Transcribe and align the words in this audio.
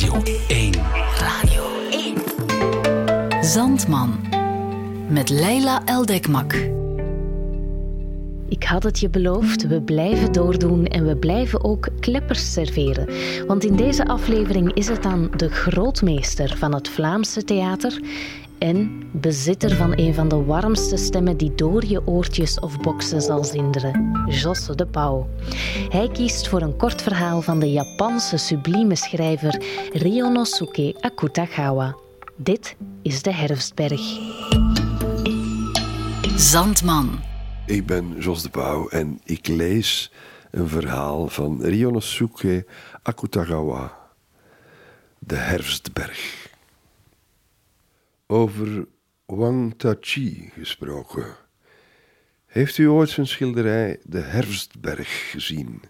Radio 0.00 0.22
1. 0.48 0.72
Radio 1.18 1.64
1. 1.90 3.44
Zandman. 3.44 4.20
Met 5.08 5.28
Leila 5.28 5.82
Eldekmak. 5.84 6.52
Ik 8.48 8.62
had 8.64 8.82
het 8.82 8.98
je 8.98 9.08
beloofd, 9.08 9.66
we 9.66 9.80
blijven 9.80 10.32
doordoen 10.32 10.86
en 10.86 11.06
we 11.06 11.16
blijven 11.16 11.64
ook 11.64 11.88
kleppers 11.98 12.52
serveren. 12.52 13.08
Want 13.46 13.64
in 13.64 13.76
deze 13.76 14.06
aflevering 14.06 14.74
is 14.74 14.88
het 14.88 15.04
aan 15.04 15.30
de 15.36 15.48
grootmeester 15.48 16.56
van 16.56 16.74
het 16.74 16.88
Vlaamse 16.88 17.44
theater 17.44 18.00
en 18.60 19.02
bezitter 19.12 19.76
van 19.76 19.92
een 19.98 20.14
van 20.14 20.28
de 20.28 20.44
warmste 20.44 20.96
stemmen 20.96 21.36
die 21.36 21.54
door 21.54 21.84
je 21.84 22.06
oortjes 22.06 22.58
of 22.58 22.80
boksen 22.80 23.22
zal 23.22 23.44
zinderen, 23.44 24.22
Josse 24.26 24.74
de 24.74 24.86
Pauw. 24.86 25.28
Hij 25.88 26.08
kiest 26.08 26.48
voor 26.48 26.60
een 26.60 26.76
kort 26.76 27.02
verhaal 27.02 27.42
van 27.42 27.58
de 27.58 27.72
Japanse 27.72 28.36
sublieme 28.36 28.96
schrijver 28.96 29.62
Ryonosuke 29.92 30.96
Akutagawa. 31.00 31.96
Dit 32.36 32.76
is 33.02 33.22
de 33.22 33.32
Herfstberg. 33.32 34.00
Zandman. 36.36 37.20
Ik 37.66 37.86
ben 37.86 38.14
Jos 38.18 38.42
de 38.42 38.50
Pauw 38.50 38.88
en 38.88 39.20
ik 39.24 39.48
lees 39.48 40.12
een 40.50 40.68
verhaal 40.68 41.28
van 41.28 41.62
Ryonosuke 41.62 42.66
Akutagawa, 43.02 43.96
De 45.18 45.36
Herfstberg. 45.36 46.49
Over 48.30 48.86
Wang 49.26 49.74
Tachi 49.76 50.50
gesproken. 50.54 51.36
Heeft 52.46 52.78
u 52.78 52.88
ooit 52.88 53.08
zijn 53.08 53.26
schilderij 53.26 54.00
De 54.02 54.18
Herfstberg 54.18 55.30
gezien? 55.30 55.82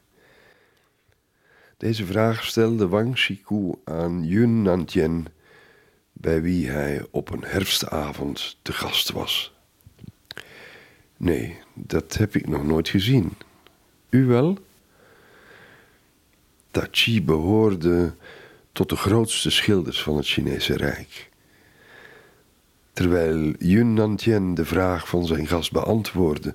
Deze 1.76 2.06
vraag 2.06 2.45
stelde 2.45 2.88
Wang 2.88 3.18
Shiku 3.18 3.74
aan 3.84 4.24
Yun 4.24 4.62
Nantien, 4.62 5.26
bij 6.12 6.42
wie 6.42 6.68
hij 6.68 7.06
op 7.10 7.30
een 7.30 7.45
herfstavond 7.45 8.59
te 8.62 8.72
gast 8.72 9.10
was. 9.10 9.54
Nee, 11.16 11.59
dat 11.74 12.15
heb 12.15 12.34
ik 12.34 12.48
nog 12.48 12.65
nooit 12.65 12.88
gezien. 12.88 13.32
U 14.10 14.24
wel? 14.24 14.59
Tachi 16.70 17.22
behoorde 17.22 18.15
tot 18.72 18.88
de 18.88 18.96
grootste 18.96 19.50
schilders 19.50 20.02
van 20.02 20.16
het 20.16 20.26
Chinese 20.26 20.76
Rijk. 20.76 21.29
Terwijl 23.01 23.54
Yun 23.59 23.95
Nantien 23.95 24.54
de 24.54 24.65
vraag 24.65 25.09
van 25.09 25.26
zijn 25.26 25.46
gast 25.46 25.73
beantwoordde, 25.73 26.54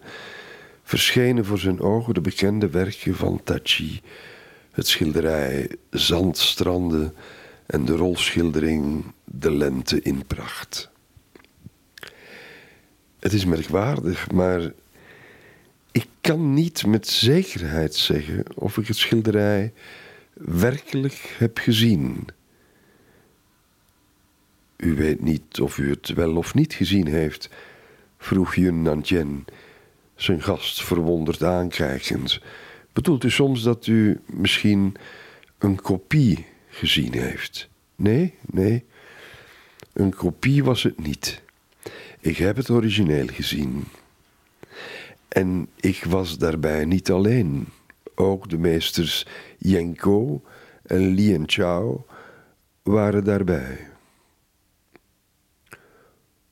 verschenen 0.83 1.45
voor 1.45 1.57
zijn 1.57 1.79
ogen 1.79 2.13
de 2.13 2.21
bekende 2.21 2.69
werken 2.69 3.15
van 3.15 3.41
Tachi, 3.43 4.01
het 4.71 4.87
schilderij 4.87 5.69
Zandstranden 5.89 7.13
en 7.65 7.85
de 7.85 7.95
rolschildering 7.95 9.03
De 9.23 9.51
Lente 9.51 10.01
in 10.01 10.25
Pracht. 10.27 10.89
Het 13.19 13.33
is 13.33 13.45
merkwaardig, 13.45 14.31
maar 14.31 14.71
ik 15.91 16.07
kan 16.21 16.53
niet 16.53 16.85
met 16.85 17.07
zekerheid 17.07 17.95
zeggen 17.95 18.43
of 18.55 18.77
ik 18.77 18.87
het 18.87 18.97
schilderij 18.97 19.73
werkelijk 20.33 21.35
heb 21.37 21.57
gezien. 21.57 22.27
U 24.77 24.95
weet 24.95 25.21
niet 25.21 25.61
of 25.61 25.77
u 25.77 25.89
het 25.89 26.09
wel 26.09 26.35
of 26.35 26.53
niet 26.53 26.73
gezien 26.73 27.07
heeft, 27.07 27.49
vroeg 28.17 28.55
Yun 28.55 28.81
Nantien, 28.81 29.45
zijn 30.15 30.41
gast 30.41 30.83
verwonderd 30.83 31.43
aankijkend. 31.43 32.39
Bedoelt 32.93 33.23
u 33.23 33.29
soms 33.29 33.63
dat 33.63 33.87
u 33.87 34.19
misschien 34.25 34.95
een 35.57 35.81
kopie 35.81 36.45
gezien 36.69 37.13
heeft? 37.13 37.69
Nee, 37.95 38.33
nee, 38.45 38.83
een 39.93 40.15
kopie 40.15 40.63
was 40.63 40.83
het 40.83 40.99
niet. 40.99 41.41
Ik 42.19 42.37
heb 42.37 42.55
het 42.55 42.69
origineel 42.69 43.27
gezien. 43.27 43.83
En 45.27 45.67
ik 45.79 46.03
was 46.03 46.37
daarbij 46.37 46.85
niet 46.85 47.11
alleen. 47.11 47.67
Ook 48.15 48.49
de 48.49 48.57
meesters 48.57 49.27
Yenko 49.57 50.41
en 50.83 51.07
Lien 51.07 51.43
Chao 51.45 52.05
waren 52.83 53.23
daarbij. 53.23 53.94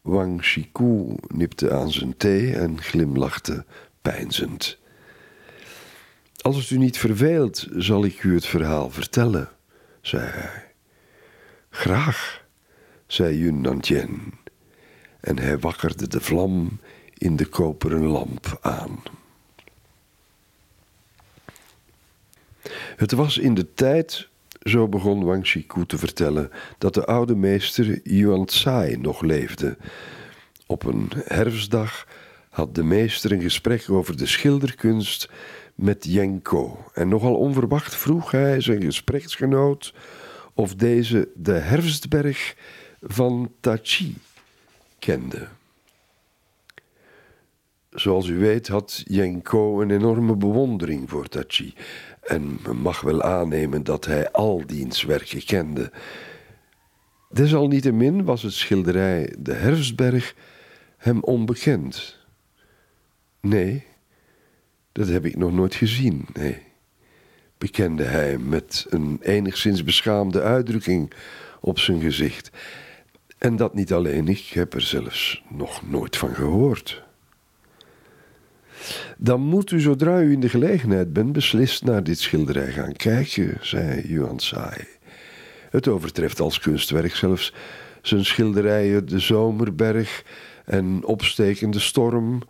Wang 0.03 0.43
Shiku 0.43 1.15
nipte 1.27 1.71
aan 1.71 1.91
zijn 1.91 2.17
thee 2.17 2.55
en 2.55 2.81
glimlachte 2.81 3.65
pijnzend. 4.01 4.77
Als 6.41 6.55
het 6.57 6.69
u 6.69 6.77
niet 6.77 6.97
verveelt, 6.97 7.67
zal 7.71 8.05
ik 8.05 8.23
u 8.23 8.33
het 8.33 8.45
verhaal 8.45 8.89
vertellen, 8.89 9.49
zei 10.01 10.25
hij. 10.25 10.71
Graag, 11.69 12.45
zei 13.07 13.37
Yun 13.37 13.61
Nantien 13.61 14.33
en 15.19 15.39
hij 15.39 15.59
wakkerde 15.59 16.07
de 16.07 16.21
vlam 16.21 16.79
in 17.17 17.35
de 17.35 17.45
koperen 17.45 18.03
lamp 18.03 18.57
aan. 18.61 19.03
Het 22.95 23.11
was 23.11 23.37
in 23.37 23.53
de 23.53 23.73
tijd, 23.73 24.29
zo 24.63 24.87
begon 24.87 25.23
Wang 25.23 25.45
Shiku 25.45 25.85
te 25.85 25.97
vertellen, 25.97 26.49
dat 26.77 26.93
de 26.93 27.05
oude 27.05 27.35
meester 27.35 27.99
Yuan 28.03 28.45
Tsai 28.45 28.97
nog 28.97 29.21
leefde. 29.21 29.77
Op 30.67 30.83
een 30.85 31.11
herfstdag 31.23 32.07
had 32.49 32.75
de 32.75 32.83
meester 32.83 33.31
een 33.31 33.41
gesprek 33.41 33.89
over 33.89 34.17
de 34.17 34.25
schilderkunst 34.25 35.29
met 35.75 36.05
Yenko. 36.05 36.85
En 36.93 37.07
nogal 37.07 37.35
onverwacht 37.35 37.95
vroeg 37.95 38.31
hij 38.31 38.61
zijn 38.61 38.81
gespreksgenoot 38.81 39.93
of 40.53 40.75
deze 40.75 41.29
de 41.35 41.53
herfstberg 41.53 42.55
van 43.01 43.51
Tachi 43.59 44.15
kende. 44.99 45.47
Zoals 47.89 48.27
u 48.27 48.37
weet 48.37 48.67
had 48.67 49.03
Yenko 49.05 49.81
een 49.81 49.91
enorme 49.91 50.35
bewondering 50.35 51.09
voor 51.09 51.27
Tachi 51.27 51.73
en 52.25 52.59
men 52.65 52.77
mag 52.77 53.01
wel 53.01 53.21
aannemen 53.21 53.83
dat 53.83 54.05
hij 54.05 54.31
al 54.31 54.65
diens 54.65 55.03
werken 55.03 55.45
kende. 55.45 55.91
Desalniettemin 57.29 58.23
was 58.23 58.41
het 58.41 58.53
schilderij 58.53 59.35
De 59.39 59.53
Herfstberg 59.53 60.35
hem 60.97 61.23
onbekend. 61.23 62.19
Nee, 63.39 63.85
dat 64.91 65.07
heb 65.07 65.25
ik 65.25 65.37
nog 65.37 65.53
nooit 65.53 65.75
gezien, 65.75 66.25
nee, 66.33 66.61
bekende 67.57 68.03
hij 68.03 68.37
met 68.37 68.85
een 68.89 69.19
enigszins 69.21 69.83
beschaamde 69.83 70.41
uitdrukking 70.41 71.13
op 71.61 71.79
zijn 71.79 72.01
gezicht. 72.01 72.51
En 73.37 73.55
dat 73.55 73.73
niet 73.73 73.93
alleen, 73.93 74.27
ik 74.27 74.47
heb 74.47 74.73
er 74.73 74.81
zelfs 74.81 75.43
nog 75.49 75.89
nooit 75.89 76.17
van 76.17 76.35
gehoord. 76.35 77.03
Dan 79.17 79.41
moet 79.41 79.71
u 79.71 79.79
zodra 79.79 80.21
u 80.21 80.31
in 80.31 80.39
de 80.39 80.49
gelegenheid 80.49 81.13
bent 81.13 81.31
beslist 81.33 81.83
naar 81.83 82.03
dit 82.03 82.19
schilderij 82.19 82.71
gaan 82.71 82.93
kijken, 82.93 83.57
zei 83.61 84.01
Yuan 84.07 84.37
Tsai. 84.37 84.87
Het 85.69 85.87
overtreft 85.87 86.39
als 86.39 86.59
kunstwerk 86.59 87.15
zelfs 87.15 87.53
zijn 88.01 88.25
schilderijen 88.25 89.05
De 89.05 89.19
Zomerberg 89.19 90.23
en 90.65 91.05
Opstekende 91.05 91.79
Storm. 91.79 92.41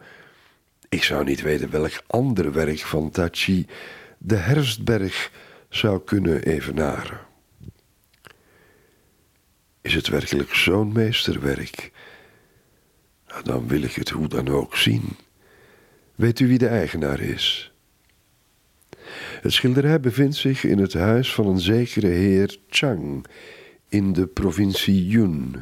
Ik 0.89 1.03
zou 1.03 1.23
niet 1.23 1.41
weten 1.41 1.69
welk 1.69 2.03
ander 2.07 2.51
werk 2.51 2.79
van 2.79 3.09
Tachi 3.09 3.67
De 4.17 4.35
Herfstberg 4.35 5.31
zou 5.69 6.01
kunnen 6.01 6.43
evenaren. 6.43 7.19
Is 9.81 9.93
het 9.93 10.07
werkelijk 10.07 10.53
zo'n 10.53 10.91
meesterwerk? 10.91 11.91
Nou, 13.27 13.43
dan 13.43 13.67
wil 13.67 13.81
ik 13.81 13.95
het 13.95 14.09
hoe 14.09 14.27
dan 14.27 14.47
ook 14.47 14.75
zien. 14.75 15.17
Weet 16.15 16.39
u 16.39 16.47
wie 16.47 16.57
de 16.57 16.67
eigenaar 16.67 17.19
is? 17.19 17.73
Het 19.41 19.53
schilderij 19.53 19.99
bevindt 19.99 20.35
zich 20.35 20.63
in 20.63 20.77
het 20.77 20.93
huis 20.93 21.33
van 21.33 21.47
een 21.47 21.59
zekere 21.59 22.07
heer 22.07 22.57
Chang 22.69 23.25
in 23.87 24.13
de 24.13 24.27
provincie 24.27 25.07
Yun. 25.07 25.55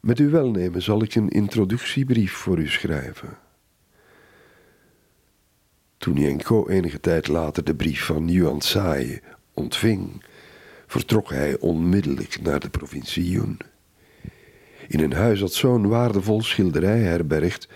Met 0.00 0.18
uw 0.18 0.30
welnemen 0.30 0.82
zal 0.82 1.02
ik 1.02 1.14
een 1.14 1.28
introductiebrief 1.28 2.32
voor 2.32 2.58
u 2.58 2.68
schrijven. 2.68 3.38
Toen 5.96 6.16
Yenko 6.16 6.68
enige 6.68 7.00
tijd 7.00 7.28
later 7.28 7.64
de 7.64 7.74
brief 7.74 8.04
van 8.04 8.28
Yuan 8.28 8.58
Tsai 8.58 9.20
ontving, 9.54 10.24
vertrok 10.86 11.30
hij 11.30 11.58
onmiddellijk 11.58 12.40
naar 12.42 12.60
de 12.60 12.70
provincie 12.70 13.30
Yun. 13.30 13.58
In 14.88 15.00
een 15.00 15.12
huis 15.12 15.40
dat 15.40 15.52
zo'n 15.52 15.88
waardevol 15.88 16.42
schilderij 16.42 17.00
herbergt, 17.00 17.68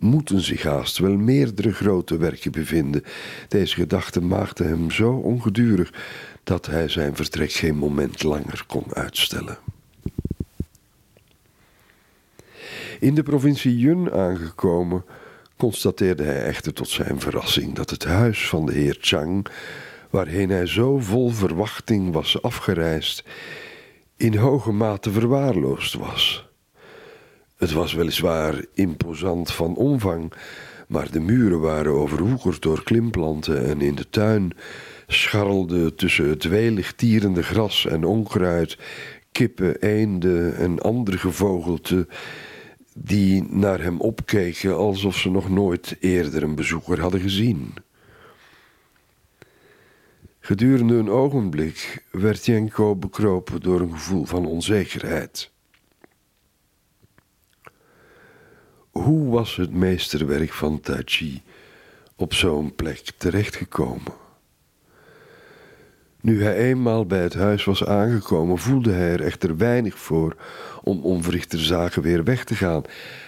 moeten 0.00 0.40
zich 0.40 0.62
haast 0.62 0.98
wel 0.98 1.16
meerdere 1.16 1.72
grote 1.72 2.16
werken 2.16 2.52
bevinden. 2.52 3.04
Deze 3.48 3.74
gedachte 3.74 4.20
maakte 4.20 4.64
hem 4.64 4.90
zo 4.90 5.12
ongedurig 5.12 5.92
dat 6.44 6.66
hij 6.66 6.88
zijn 6.88 7.16
vertrek 7.16 7.52
geen 7.52 7.76
moment 7.76 8.22
langer 8.22 8.64
kon 8.66 8.94
uitstellen. 8.94 9.58
In 13.00 13.14
de 13.14 13.22
provincie 13.22 13.78
Yun 13.78 14.12
aangekomen, 14.12 15.04
constateerde 15.56 16.22
hij 16.22 16.44
echter 16.44 16.72
tot 16.72 16.88
zijn 16.88 17.20
verrassing 17.20 17.74
dat 17.74 17.90
het 17.90 18.04
huis 18.04 18.48
van 18.48 18.66
de 18.66 18.72
heer 18.72 18.96
Chang 19.00 19.46
waarheen 20.10 20.50
hij 20.50 20.66
zo 20.66 20.98
vol 20.98 21.30
verwachting 21.30 22.12
was 22.12 22.42
afgereisd, 22.42 23.24
in 24.16 24.36
hoge 24.36 24.72
mate 24.72 25.10
verwaarloosd 25.10 25.94
was. 25.94 26.47
Het 27.58 27.72
was 27.72 27.94
weliswaar 27.94 28.64
imposant 28.74 29.52
van 29.52 29.76
omvang, 29.76 30.32
maar 30.88 31.10
de 31.10 31.20
muren 31.20 31.60
waren 31.60 31.92
overwoekerd 31.92 32.62
door 32.62 32.82
klimplanten 32.82 33.64
en 33.64 33.80
in 33.80 33.94
de 33.94 34.10
tuin 34.10 34.52
scharrelde 35.06 35.94
tussen 35.94 36.28
het 36.28 36.44
welig 36.44 36.92
tierende 36.92 37.42
gras 37.42 37.86
en 37.86 38.04
onkruid 38.04 38.78
kippen, 39.32 39.80
eenden 39.80 40.56
en 40.56 40.78
andere 40.78 41.18
gevogelte 41.18 42.06
die 42.94 43.46
naar 43.50 43.80
hem 43.80 44.00
opkeken 44.00 44.76
alsof 44.76 45.16
ze 45.16 45.30
nog 45.30 45.50
nooit 45.50 45.96
eerder 46.00 46.42
een 46.42 46.54
bezoeker 46.54 47.00
hadden 47.00 47.20
gezien. 47.20 47.74
Gedurende 50.40 50.94
een 50.94 51.10
ogenblik 51.10 52.04
werd 52.10 52.46
Jenko 52.46 52.96
bekropen 52.96 53.60
door 53.60 53.80
een 53.80 53.92
gevoel 53.92 54.24
van 54.24 54.46
onzekerheid. 54.46 55.50
Hoe 58.98 59.30
was 59.30 59.56
het 59.56 59.72
meesterwerk 59.72 60.52
van 60.52 60.80
Tachi 60.80 61.42
op 62.16 62.34
zo'n 62.34 62.74
plek 62.74 63.02
terechtgekomen? 63.16 64.12
Nu 66.20 66.42
hij 66.42 66.56
eenmaal 66.56 67.06
bij 67.06 67.22
het 67.22 67.34
huis 67.34 67.64
was 67.64 67.84
aangekomen, 67.84 68.58
voelde 68.58 68.92
hij 68.92 69.12
er 69.12 69.22
echter 69.22 69.56
weinig 69.56 69.98
voor 69.98 70.36
om 70.82 71.02
onverrichter 71.02 71.58
zaken 71.58 72.02
weer 72.02 72.24
weg 72.24 72.44
te 72.44 72.54
gaan. 72.54 72.82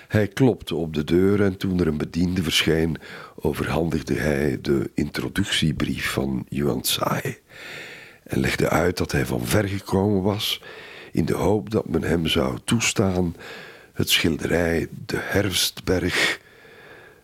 Hij 0.09 0.29
klopte 0.29 0.75
op 0.75 0.95
de 0.95 1.05
deur 1.05 1.43
en 1.43 1.57
toen 1.57 1.81
er 1.81 1.87
een 1.87 1.99
bediende 1.99 2.43
verscheen, 2.43 2.97
overhandigde 3.35 4.15
hij 4.15 4.59
de 4.61 4.91
introductiebrief 4.95 6.11
van 6.11 6.47
Yuan 6.49 6.81
Tsai 6.81 7.39
en 8.23 8.41
legde 8.41 8.69
uit 8.69 8.97
dat 8.97 9.13
hij 9.13 9.27
van 9.27 9.47
ver 9.47 9.69
gekomen 9.69 10.23
was 10.23 10.63
in 11.13 11.25
de 11.25 11.35
hoop 11.35 11.71
dat 11.71 11.89
men 11.89 12.03
hem 12.03 12.27
zou 12.27 12.59
toestaan 12.65 13.35
het 14.01 14.11
schilderij 14.11 14.89
De 15.07 15.19
Herfstberg 15.21 16.41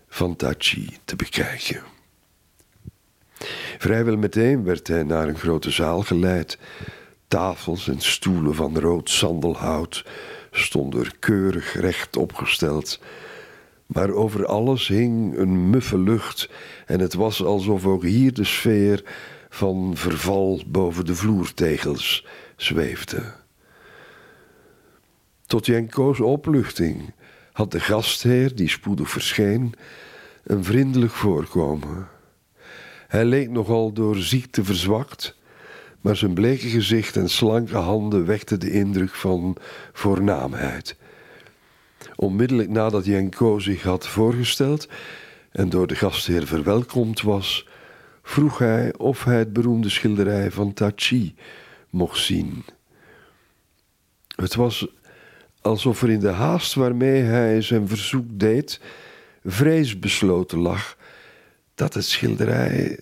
van 0.09 0.37
Tachi 0.37 0.99
te 1.05 1.17
bekijken. 1.17 1.83
Vrijwel 3.79 4.17
meteen 4.17 4.65
werd 4.65 4.89
hij 4.89 5.03
naar 5.03 5.29
een 5.29 5.39
grote 5.39 5.71
zaal 5.71 6.03
geleid. 6.03 6.59
Tafels 7.29 7.89
en 7.89 8.01
stoelen 8.01 8.55
van 8.55 8.79
rood 8.79 9.11
sandelhout 9.11 10.05
stonden 10.51 11.19
keurig 11.19 11.81
recht 11.81 12.17
opgesteld. 12.17 13.01
Maar 13.87 14.11
over 14.11 14.47
alles 14.47 14.89
hing 14.89 15.39
een 15.39 15.71
muffe 15.71 15.99
lucht 15.99 16.49
en 16.87 17.01
het 17.01 17.15
was 17.15 17.45
alsof 17.45 17.87
ook 17.87 18.03
hier 18.03 18.33
de 18.33 18.45
sfeer 18.45 19.03
van 19.49 19.93
verval 19.95 20.63
boven 20.67 21.05
de 21.05 21.15
vloertegels 21.15 22.27
zweefde. 22.57 23.45
Tot 25.47 25.67
Jenko's 25.67 26.21
opluchting 26.21 27.13
had 27.53 27.71
de 27.71 27.81
gastheer, 27.81 28.55
die 28.55 28.69
spoedig 28.69 29.11
verscheen, 29.11 29.75
een 30.43 30.65
vriendelijk 30.65 31.13
voorkomen. 31.13 32.09
Hij 33.09 33.25
leek 33.25 33.51
nogal 33.51 33.93
door 33.93 34.17
ziekte 34.17 34.65
verzwakt, 34.65 35.37
maar 36.01 36.17
zijn 36.17 36.35
bleke 36.35 36.69
gezicht 36.69 37.17
en 37.17 37.31
slanke 37.31 37.77
handen 37.77 38.27
wekten 38.27 38.61
de 38.61 38.71
indruk 38.71 39.15
van 39.15 39.57
voornaamheid. 39.93 40.97
Onmiddellijk 42.17 42.69
nadat 42.69 43.05
Jenko 43.05 43.59
zich 43.59 43.83
had 43.83 44.07
voorgesteld 44.07 44.89
en 45.51 45.69
door 45.69 45.87
de 45.87 45.95
gastheer 45.95 46.47
verwelkomd 46.47 47.23
was, 47.23 47.69
vroeg 48.23 48.59
hij 48.59 48.95
of 48.97 49.25
hij 49.25 49.39
het 49.39 49.53
beroemde 49.53 49.89
schilderij 49.89 50.51
van 50.51 50.73
Tachi 50.73 51.35
mocht 51.91 52.19
zien. 52.19 52.65
Het 54.37 54.55
was 54.55 54.87
alsof 55.67 56.03
er 56.03 56.11
in 56.11 56.21
de 56.21 56.29
haast 56.29 56.75
waarmee 56.75 57.23
hij 57.23 57.63
zijn 57.63 57.89
verzoek 57.89 58.27
deed, 58.29 58.81
vrees 59.45 59.99
besloten 59.99 60.59
lag 60.59 60.97
dat 61.75 61.95
het 61.95 62.05
schilderij 62.05 63.01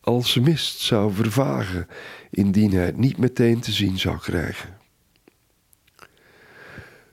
als 0.00 0.38
mist 0.38 0.80
zou 0.80 1.12
vervagen 1.12 1.86
indien 2.30 2.72
hij 2.72 2.84
het 2.84 2.96
niet 2.96 3.18
meteen 3.18 3.60
te 3.60 3.72
zien 3.72 3.98
zou 3.98 4.18
krijgen. 4.18 4.76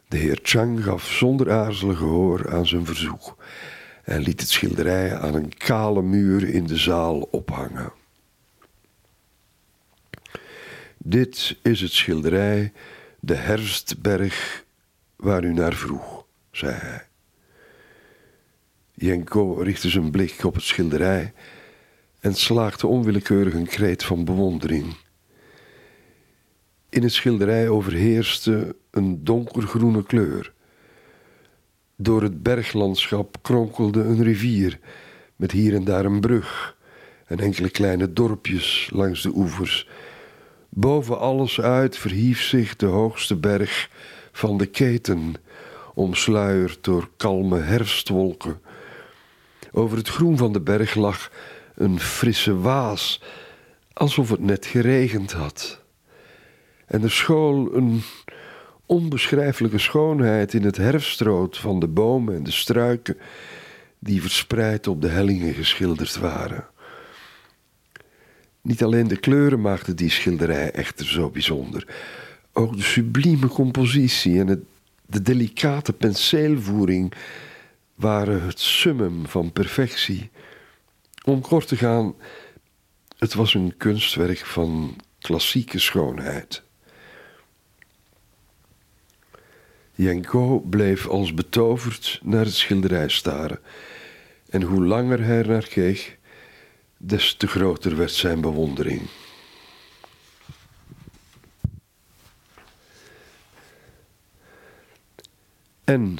De 0.08 0.18
heer 0.18 0.40
Chang 0.42 0.84
gaf 0.84 1.12
zonder 1.12 1.52
aarzelen 1.52 1.98
gehoor 1.98 2.54
aan 2.54 2.68
zijn 2.68 2.86
verzoek 2.86 3.38
en 4.04 4.22
liet 4.22 4.40
het 4.40 4.50
schilderij 4.50 5.18
aan 5.18 5.36
een 5.36 5.58
kale 5.58 6.02
muur 6.02 6.50
in 6.50 6.68
de 6.68 6.78
zaal 6.78 7.20
ophangen. 7.32 7.94
Dit 10.98 11.58
is 11.62 11.82
het 11.82 11.92
schilderij 11.92 12.72
De 13.20 13.36
Herfstberg 13.36 14.65
waar 15.26 15.44
u 15.44 15.54
naar 15.54 15.74
vroeg, 15.74 16.26
zei 16.52 16.74
hij. 16.74 17.08
Jenko 18.94 19.54
richtte 19.54 19.90
zijn 19.90 20.12
blik 20.12 20.44
op 20.44 20.54
het 20.54 20.64
schilderij 20.64 21.34
en 22.20 22.34
slaakte 22.34 22.88
onwillekeurig 22.88 23.54
een 23.54 23.68
kreet 23.68 24.04
van 24.04 24.26
bewondering. 24.26 24.96
In 26.90 27.04
het 27.04 27.12
schilderij 27.12 27.70
overheerste 27.70 28.76
een 28.92 29.24
donkergroene 29.24 30.04
kleur. 30.04 30.54
Door 31.96 32.22
het 32.22 32.44
berglandschap 32.44 33.38
kronkelde 33.42 34.02
een 34.02 34.24
rivier 34.24 34.80
met 35.36 35.52
hier 35.52 35.74
en 35.74 35.84
daar 35.84 36.06
een 36.06 36.20
brug 36.20 36.78
en 37.26 37.40
enkele 37.40 37.70
kleine 37.70 38.14
dorpjes 38.14 38.90
langs 38.94 39.22
de 39.22 39.32
oevers. 39.36 39.90
Boven 40.70 41.20
alles 41.20 41.62
uit 41.62 41.98
verhief 41.98 42.42
zich 42.42 42.76
de 42.76 42.86
hoogste 42.86 43.36
berg 43.36 43.90
van 44.36 44.58
de 44.58 44.66
keten, 44.66 45.34
omsluierd 45.94 46.84
door 46.84 47.10
kalme 47.18 47.60
herfstwolken. 47.60 48.62
Over 49.72 49.98
het 49.98 50.08
groen 50.08 50.38
van 50.38 50.54
de 50.54 50.62
berg 50.62 50.96
lag 50.96 51.32
een 51.76 52.00
frisse 52.00 52.60
waas, 52.60 53.22
alsof 53.94 54.30
het 54.30 54.40
net 54.40 54.66
geregend 54.66 55.32
had. 55.32 55.82
En 56.86 57.04
er 57.04 57.12
school 57.12 57.76
een 57.76 58.02
onbeschrijfelijke 58.86 59.78
schoonheid 59.80 60.54
in 60.54 60.64
het 60.64 60.78
herfstrood 60.78 61.58
van 61.58 61.80
de 61.80 61.88
bomen 61.88 62.36
en 62.36 62.44
de 62.44 62.52
struiken 62.52 63.18
die 64.00 64.22
verspreid 64.22 64.88
op 64.88 65.02
de 65.02 65.10
hellingen 65.10 65.54
geschilderd 65.54 66.18
waren. 66.18 66.68
Niet 68.62 68.84
alleen 68.84 69.08
de 69.08 69.18
kleuren 69.20 69.62
maakten 69.62 69.96
die 69.96 70.10
schilderij 70.10 70.72
echter 70.72 71.06
zo 71.06 71.30
bijzonder, 71.30 71.88
ook 72.58 72.76
de 72.76 72.84
sublieme 72.84 73.48
compositie 73.48 74.40
en 74.40 74.68
de 75.06 75.22
delicate 75.22 75.94
penseelvoering 75.94 77.14
waren 77.96 78.44
het 78.44 78.60
summum 78.60 79.28
van 79.28 79.52
perfectie. 79.52 80.30
Om 81.24 81.42
kort 81.42 81.68
te 81.68 81.76
gaan, 81.76 82.16
het 83.18 83.34
was 83.34 83.54
een 83.54 83.74
kunstwerk 83.78 84.38
van 84.38 84.96
klassieke 85.20 85.80
schoonheid. 85.80 86.64
Jenko 89.96 90.60
bleef 90.60 91.08
als 91.08 91.34
betoverd 91.34 92.20
naar 92.24 92.46
het 92.46 92.54
schilderij 92.54 93.10
staren, 93.10 93.60
en 94.50 94.62
hoe 94.62 94.86
langer 94.86 95.24
hij 95.24 95.42
naar 95.42 95.68
keek, 95.68 96.18
des 96.98 97.34
te 97.34 97.48
groter 97.48 97.98
werd 97.98 98.12
zijn 98.12 98.42
bewondering. 98.42 99.02
En, 105.86 106.18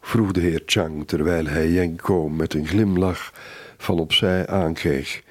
vroeg 0.00 0.32
de 0.32 0.40
heer 0.40 0.62
Chang 0.66 1.06
terwijl 1.06 1.46
hij 1.46 1.70
Jenko 1.70 2.28
met 2.28 2.54
een 2.54 2.66
glimlach 2.66 3.32
van 3.76 3.98
opzij 3.98 4.46
aankeek, 4.46 5.24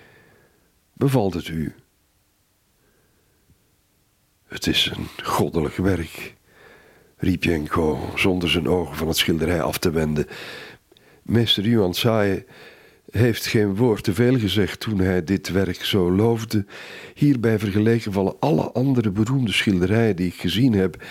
bevalt 0.93 1.33
het 1.33 1.47
u? 1.47 1.73
Het 4.47 4.67
is 4.67 4.91
een 4.95 5.07
goddelijk 5.23 5.75
werk, 5.75 6.35
riep 7.17 7.43
Jenko 7.43 8.09
zonder 8.15 8.49
zijn 8.49 8.67
ogen 8.67 8.95
van 8.95 9.07
het 9.07 9.17
schilderij 9.17 9.61
af 9.61 9.77
te 9.77 9.91
wenden. 9.91 10.27
Meester 11.21 11.63
Yuan 11.63 11.91
Tsai 11.91 12.45
heeft 13.11 13.45
geen 13.45 13.75
woord 13.75 14.03
te 14.03 14.13
veel 14.13 14.39
gezegd 14.39 14.79
toen 14.79 14.99
hij 14.99 15.23
dit 15.23 15.49
werk 15.49 15.83
zo 15.83 16.11
loofde. 16.11 16.65
Hierbij 17.13 17.59
vergeleken 17.59 18.11
vallen 18.11 18.39
alle 18.39 18.71
andere 18.71 19.11
beroemde 19.11 19.51
schilderijen 19.51 20.15
die 20.15 20.27
ik 20.27 20.39
gezien 20.39 20.73
heb 20.73 21.03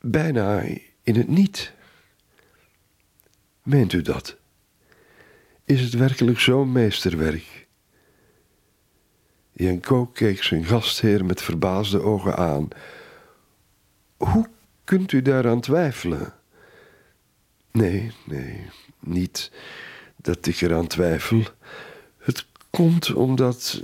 bijna 0.00 0.62
in 1.06 1.16
het 1.16 1.28
niet. 1.28 1.72
Meent 3.62 3.92
u 3.92 4.02
dat? 4.02 4.36
Is 5.64 5.80
het 5.80 5.92
werkelijk 5.92 6.40
zo'n 6.40 6.72
meesterwerk? 6.72 7.66
Jenko 9.52 10.06
keek 10.06 10.42
zijn 10.42 10.64
gastheer 10.64 11.24
met 11.24 11.42
verbaasde 11.42 12.00
ogen 12.00 12.36
aan. 12.36 12.68
Hoe 14.16 14.48
kunt 14.84 15.12
u 15.12 15.22
daaraan 15.22 15.60
twijfelen? 15.60 16.34
Nee, 17.70 18.12
nee, 18.24 18.70
niet 19.00 19.52
dat 20.16 20.46
ik 20.46 20.60
eraan 20.60 20.86
twijfel. 20.86 21.42
Het 22.18 22.46
komt 22.70 23.14
omdat 23.14 23.82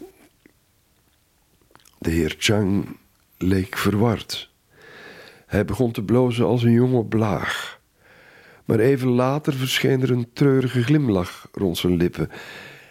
De 1.99 2.11
heer 2.11 2.35
Chang 2.39 2.97
leek 3.37 3.77
verward. 3.77 4.52
Hij 5.53 5.65
begon 5.65 5.93
te 5.93 6.03
blozen 6.03 6.47
als 6.47 6.63
een 6.63 6.73
jonge 6.73 7.05
blaag. 7.05 7.81
Maar 8.65 8.79
even 8.79 9.09
later 9.09 9.53
verscheen 9.53 10.03
er 10.03 10.11
een 10.11 10.33
treurige 10.33 10.83
glimlach 10.83 11.49
rond 11.53 11.79
zijn 11.79 11.97
lippen. 11.97 12.31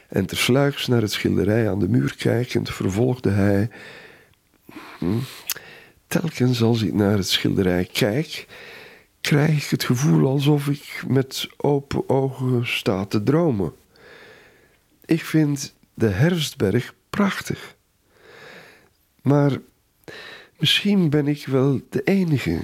En 0.08 0.25
tersluiks 0.25 0.88
naar 0.88 1.01
het 1.01 1.12
schilderij 1.12 1.70
aan 1.70 1.80
de 1.80 1.89
muur 1.89 2.15
kijkend 2.18 2.70
vervolgde 2.70 3.30
hij. 3.30 3.70
Hm, 4.98 5.20
telkens 6.08 6.62
als 6.62 6.82
ik 6.82 6.94
naar 6.94 7.18
het 7.18 7.27
schilderij 7.27 7.86
kijk, 7.86 8.48
krijg 9.22 9.63
ik 9.63 9.70
het 9.70 9.84
gevoel 9.84 10.27
alsof 10.27 10.68
ik 10.68 11.03
met 11.08 11.50
open 11.58 12.10
ogen 12.10 12.68
sta 12.68 13.06
te 13.06 13.24
dromen. 13.24 13.74
Ik 15.06 15.25
vind 15.25 15.75
de 15.94 16.08
herfstberg 16.08 16.94
prachtig. 17.10 17.75
Maar 19.22 19.60
misschien 20.62 21.10
ben 21.10 21.27
ik 21.27 21.46
wel 21.46 21.82
de 21.89 22.03
enige 22.03 22.60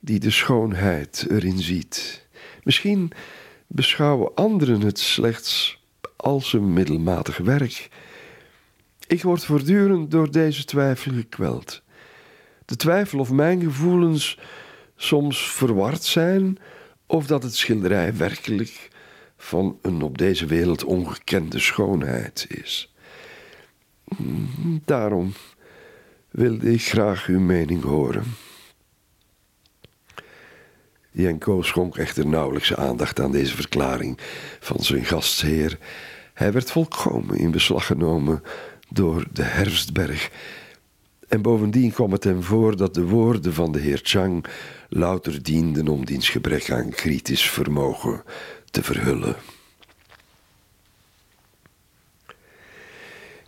die 0.00 0.18
de 0.18 0.30
schoonheid 0.30 1.26
erin 1.30 1.58
ziet. 1.58 2.26
Misschien 2.62 3.12
beschouwen 3.66 4.34
anderen 4.34 4.80
het 4.80 4.98
slechts 4.98 5.80
als 6.16 6.52
een 6.52 6.72
middelmatig 6.72 7.36
werk. 7.36 7.88
Ik 9.06 9.22
word 9.22 9.44
voortdurend 9.44 10.10
door 10.10 10.30
deze 10.30 10.64
twijfel 10.64 11.12
gekweld. 11.12 11.82
De 12.64 12.76
twijfel 12.76 13.18
of 13.18 13.30
mijn 13.30 13.60
gevoelens 13.60 14.38
soms 14.96 15.50
verward 15.50 16.04
zijn 16.04 16.58
of 17.06 17.26
dat 17.26 17.42
het 17.42 17.56
schilderij 17.56 18.16
werkelijk 18.16 18.88
van 19.36 19.78
een 19.82 20.02
op 20.02 20.18
deze 20.18 20.46
wereld 20.46 20.84
ongekende 20.84 21.58
schoonheid 21.58 22.46
is. 22.48 22.94
Daarom 24.84 25.32
wilde 26.34 26.72
ik 26.72 26.82
graag 26.82 27.26
uw 27.26 27.40
mening 27.40 27.82
horen. 27.82 28.24
Jenko 31.10 31.62
schonk 31.62 31.96
echter 31.96 32.26
nauwelijks 32.26 32.74
aandacht 32.74 33.20
aan 33.20 33.32
deze 33.32 33.54
verklaring 33.54 34.18
van 34.60 34.80
zijn 34.80 35.04
gastheer. 35.04 35.78
Hij 36.32 36.52
werd 36.52 36.70
volkomen 36.70 37.38
in 37.38 37.50
beslag 37.50 37.86
genomen 37.86 38.42
door 38.88 39.26
de 39.32 39.42
herfstberg. 39.42 40.30
En 41.28 41.42
bovendien 41.42 41.92
kwam 41.92 42.12
het 42.12 42.24
hem 42.24 42.42
voor 42.42 42.76
dat 42.76 42.94
de 42.94 43.04
woorden 43.04 43.54
van 43.54 43.72
de 43.72 43.80
heer 43.80 44.00
Chang 44.02 44.44
louter 44.88 45.42
dienden 45.42 45.88
om 45.88 46.04
diens 46.04 46.28
gebrek 46.28 46.70
aan 46.70 46.90
kritisch 46.90 47.50
vermogen 47.50 48.22
te 48.70 48.82
verhullen. 48.82 49.36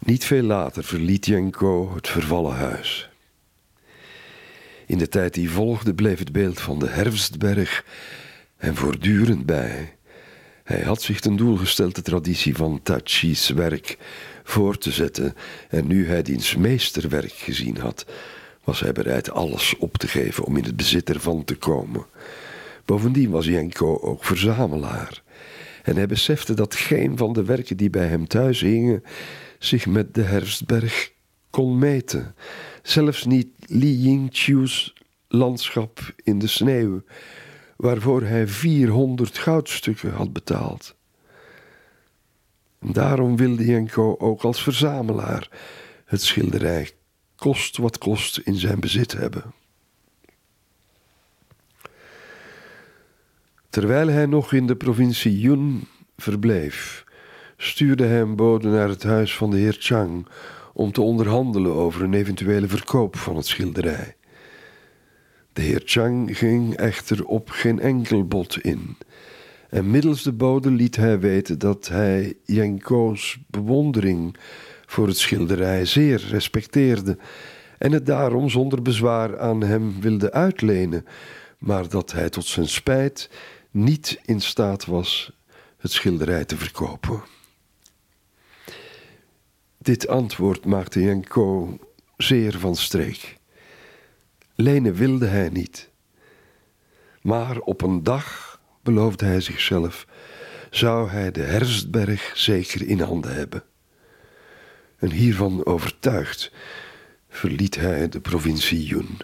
Niet 0.06 0.24
veel 0.24 0.42
later 0.42 0.84
verliet 0.84 1.26
Jenko 1.26 1.94
het 1.94 2.08
vervallen 2.08 2.54
huis. 2.54 3.10
In 4.86 4.98
de 4.98 5.08
tijd 5.08 5.34
die 5.34 5.50
volgde 5.50 5.94
bleef 5.94 6.18
het 6.18 6.32
beeld 6.32 6.60
van 6.60 6.78
de 6.78 6.88
herfstberg 6.88 7.84
hem 8.56 8.76
voortdurend 8.76 9.46
bij. 9.46 9.96
Hij 10.64 10.80
had 10.80 11.02
zich 11.02 11.20
ten 11.20 11.36
doel 11.36 11.56
gesteld 11.56 11.94
de 11.94 12.02
traditie 12.02 12.56
van 12.56 12.80
Tachi's 12.82 13.48
werk 13.48 13.96
voor 14.44 14.78
te 14.78 14.90
zetten 14.90 15.34
en 15.68 15.86
nu 15.86 16.06
hij 16.08 16.22
diens 16.22 16.56
meesterwerk 16.56 17.32
gezien 17.32 17.76
had, 17.76 18.06
was 18.64 18.80
hij 18.80 18.92
bereid 18.92 19.30
alles 19.30 19.76
op 19.78 19.96
te 19.96 20.08
geven 20.08 20.44
om 20.44 20.56
in 20.56 20.64
het 20.64 20.76
bezit 20.76 21.08
ervan 21.08 21.44
te 21.44 21.56
komen. 21.56 22.06
Bovendien 22.84 23.30
was 23.30 23.46
Jenko 23.46 23.98
ook 24.00 24.24
verzamelaar. 24.24 25.22
En 25.82 25.96
hij 25.96 26.06
besefte 26.06 26.54
dat 26.54 26.74
geen 26.74 27.16
van 27.16 27.32
de 27.32 27.44
werken 27.44 27.76
die 27.76 27.90
bij 27.90 28.06
hem 28.06 28.26
thuis 28.26 28.60
hingen 28.60 29.02
zich 29.58 29.86
met 29.86 30.14
de 30.14 30.22
herfstberg 30.22 31.12
kon 31.50 31.78
meten. 31.78 32.34
Zelfs 32.82 33.24
niet 33.24 33.48
Li 33.66 34.02
Yingqiu's 34.02 34.94
landschap 35.28 36.14
in 36.22 36.38
de 36.38 36.46
sneeuw, 36.46 37.02
waarvoor 37.76 38.22
hij 38.22 38.48
400 38.48 39.38
goudstukken 39.38 40.12
had 40.12 40.32
betaald. 40.32 40.94
Daarom 42.80 43.36
wilde 43.36 43.64
Jenko 43.64 44.16
ook 44.18 44.42
als 44.42 44.62
verzamelaar 44.62 45.48
het 46.04 46.22
schilderij 46.22 46.90
kost 47.36 47.76
wat 47.76 47.98
kost 47.98 48.38
in 48.38 48.54
zijn 48.54 48.80
bezit 48.80 49.12
hebben. 49.12 49.54
Terwijl 53.68 54.08
hij 54.08 54.26
nog 54.26 54.52
in 54.52 54.66
de 54.66 54.76
provincie 54.76 55.40
Yun 55.40 55.88
verbleef, 56.16 57.04
stuurde 57.56 58.04
hij 58.04 58.26
bode 58.26 58.68
naar 58.68 58.88
het 58.88 59.02
huis 59.02 59.36
van 59.36 59.50
de 59.50 59.56
heer 59.56 59.76
Chang 59.78 60.26
om 60.72 60.92
te 60.92 61.00
onderhandelen 61.00 61.72
over 61.72 62.02
een 62.02 62.14
eventuele 62.14 62.68
verkoop 62.68 63.16
van 63.16 63.36
het 63.36 63.46
schilderij. 63.46 64.16
De 65.52 65.62
heer 65.62 65.82
Chang 65.84 66.38
ging 66.38 66.74
echter 66.76 67.24
op 67.24 67.50
geen 67.50 67.80
enkel 67.80 68.26
bod 68.26 68.58
in. 68.58 68.96
En 69.70 69.90
middels 69.90 70.22
de 70.22 70.32
bode 70.32 70.70
liet 70.70 70.96
hij 70.96 71.20
weten 71.20 71.58
dat 71.58 71.88
hij 71.88 72.34
Jenko's 72.44 73.38
bewondering 73.46 74.36
voor 74.86 75.06
het 75.06 75.18
schilderij 75.18 75.84
zeer 75.84 76.26
respecteerde 76.28 77.18
en 77.78 77.92
het 77.92 78.06
daarom 78.06 78.48
zonder 78.48 78.82
bezwaar 78.82 79.38
aan 79.38 79.62
hem 79.62 80.00
wilde 80.00 80.32
uitlenen, 80.32 81.04
maar 81.58 81.88
dat 81.88 82.12
hij 82.12 82.28
tot 82.28 82.44
zijn 82.44 82.68
spijt 82.68 83.30
niet 83.70 84.20
in 84.24 84.40
staat 84.40 84.84
was 84.84 85.32
het 85.78 85.92
schilderij 85.92 86.44
te 86.44 86.56
verkopen. 86.56 87.22
Dit 89.86 90.08
antwoord 90.08 90.64
maakte 90.64 91.02
Jenko 91.02 91.78
zeer 92.16 92.58
van 92.58 92.76
streek. 92.76 93.36
Lenen 94.54 94.94
wilde 94.94 95.26
hij 95.26 95.48
niet. 95.48 95.90
Maar 97.22 97.58
op 97.58 97.82
een 97.82 98.02
dag, 98.02 98.60
beloofde 98.82 99.24
hij 99.24 99.40
zichzelf, 99.40 100.06
zou 100.70 101.08
hij 101.08 101.30
de 101.30 101.42
herfstberg 101.42 102.32
zeker 102.34 102.86
in 102.86 103.00
handen 103.00 103.34
hebben. 103.34 103.62
En 104.96 105.10
hiervan 105.10 105.66
overtuigd 105.66 106.52
verliet 107.28 107.74
hij 107.74 108.08
de 108.08 108.20
provincie 108.20 108.84
Yun. 108.84 109.18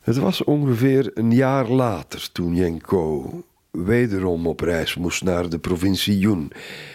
Het 0.00 0.16
was 0.16 0.44
ongeveer 0.44 1.10
een 1.14 1.32
jaar 1.32 1.68
later 1.68 2.32
toen 2.32 2.54
Jenko 2.54 3.44
wederom 3.72 4.46
op 4.46 4.60
reis 4.60 4.94
moest 4.94 5.24
naar 5.24 5.48
de 5.48 5.58
provincie 5.58 6.18
Yun. 6.18 6.50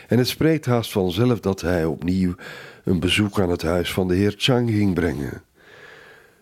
En 0.08 0.18
het 0.18 0.28
spreekt 0.28 0.66
haast 0.66 0.92
vanzelf 0.92 1.40
dat 1.40 1.62
hij 1.62 1.86
opnieuw 1.86 2.36
een 2.84 3.00
bezoek 3.00 3.40
aan 3.40 3.50
het 3.50 3.62
huis 3.62 3.94
van 3.94 4.08
de 4.08 4.16
heer 4.16 4.34
Chang 4.38 4.70
ging 4.70 4.94
brengen. 4.94 5.42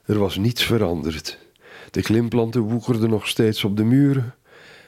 Er 0.06 0.20
was 0.20 0.38
niets 0.38 0.64
veranderd. 0.64 1.38
De 1.92 2.02
klimplanten 2.02 2.62
woekerden 2.62 3.10
nog 3.10 3.28
steeds 3.28 3.64
op 3.64 3.78
de 3.78 3.84
muren 3.84 4.36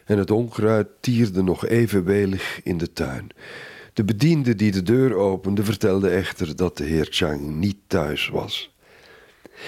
en 0.06 0.18
het 0.18 0.32
onkruid 0.32 0.88
tierde 1.00 1.44
nog 1.44 1.66
even 1.66 2.04
welig 2.04 2.60
in 2.64 2.78
de 2.78 2.94
tuin. 2.94 3.28
De 3.94 4.04
bediende 4.04 4.56
die 4.56 4.72
de 4.72 4.84
deur 4.84 5.16
opende 5.16 5.64
vertelde 5.64 6.10
echter 6.10 6.56
dat 6.56 6.78
de 6.78 6.84
heer 6.84 7.08
Chang 7.10 7.56
niet 7.56 7.78
thuis 7.88 8.28
was. 8.28 8.76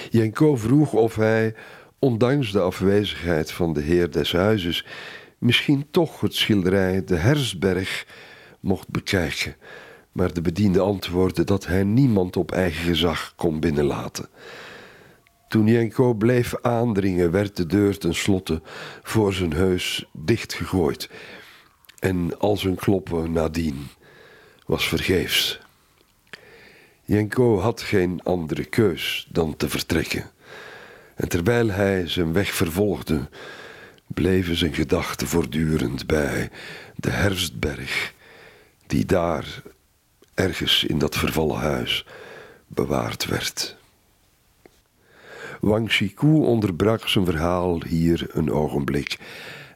Jenko 0.10 0.56
vroeg 0.56 0.94
of 0.94 1.16
hij, 1.16 1.56
ondanks 2.00 2.52
de 2.52 2.60
afwezigheid 2.60 3.52
van 3.52 3.74
de 3.74 3.82
heer 3.82 4.12
des 4.12 4.32
huizes, 4.32 4.86
misschien 5.40 5.88
toch 5.92 6.22
het 6.22 6.36
schilderij 6.36 7.04
De 7.04 7.16
Hersberg 7.16 8.06
mocht 8.60 8.90
bekijken. 8.90 9.56
Maar 10.12 10.34
de 10.34 10.42
bediende 10.42 10.80
antwoordde 10.80 11.44
dat 11.44 11.66
hij 11.66 11.84
niemand 11.84 12.38
op 12.38 12.52
eigen 12.52 12.84
gezag 12.84 13.34
kon 13.36 13.60
binnenlaten. 13.60 14.30
Toen 15.48 15.68
Jenko 15.68 16.14
bleef 16.14 16.56
aandringen, 16.62 17.32
werd 17.32 17.56
de 17.56 17.66
deur 17.66 17.98
tenslotte 17.98 18.62
voor 19.04 19.34
zijn 19.34 19.54
heus 19.54 20.06
dichtgegooid. 20.14 21.10
En 22.00 22.40
al 22.40 22.58
zijn 22.58 22.76
kloppen 22.76 23.32
nadien 23.32 23.88
was 24.66 24.88
vergeefs. 24.88 25.60
Jenko 27.04 27.60
had 27.60 27.82
geen 27.82 28.24
andere 28.24 28.66
keus 28.66 29.28
dan 29.32 29.56
te 29.56 29.70
vertrekken. 29.70 30.32
En 31.16 31.30
terwijl 31.30 31.70
hij 31.70 32.08
zijn 32.08 32.34
weg 32.34 32.54
vervolgde, 32.54 33.30
bleven 34.20 34.56
zijn 34.56 34.74
gedachten 34.74 35.28
voortdurend 35.28 36.08
bij 36.08 36.50
de 36.96 37.10
herfstberg, 37.10 38.14
die 38.88 39.06
daar 39.06 39.62
ergens 40.34 40.84
in 40.84 40.98
dat 40.98 41.18
vervallen 41.18 41.58
huis 41.58 42.06
bewaard 42.68 43.26
werd. 43.26 43.78
Wang 45.60 45.92
Shiku 45.92 46.28
onderbrak 46.28 47.08
zijn 47.08 47.26
verhaal 47.26 47.84
hier 47.84 48.28
een 48.32 48.52
ogenblik 48.52 49.18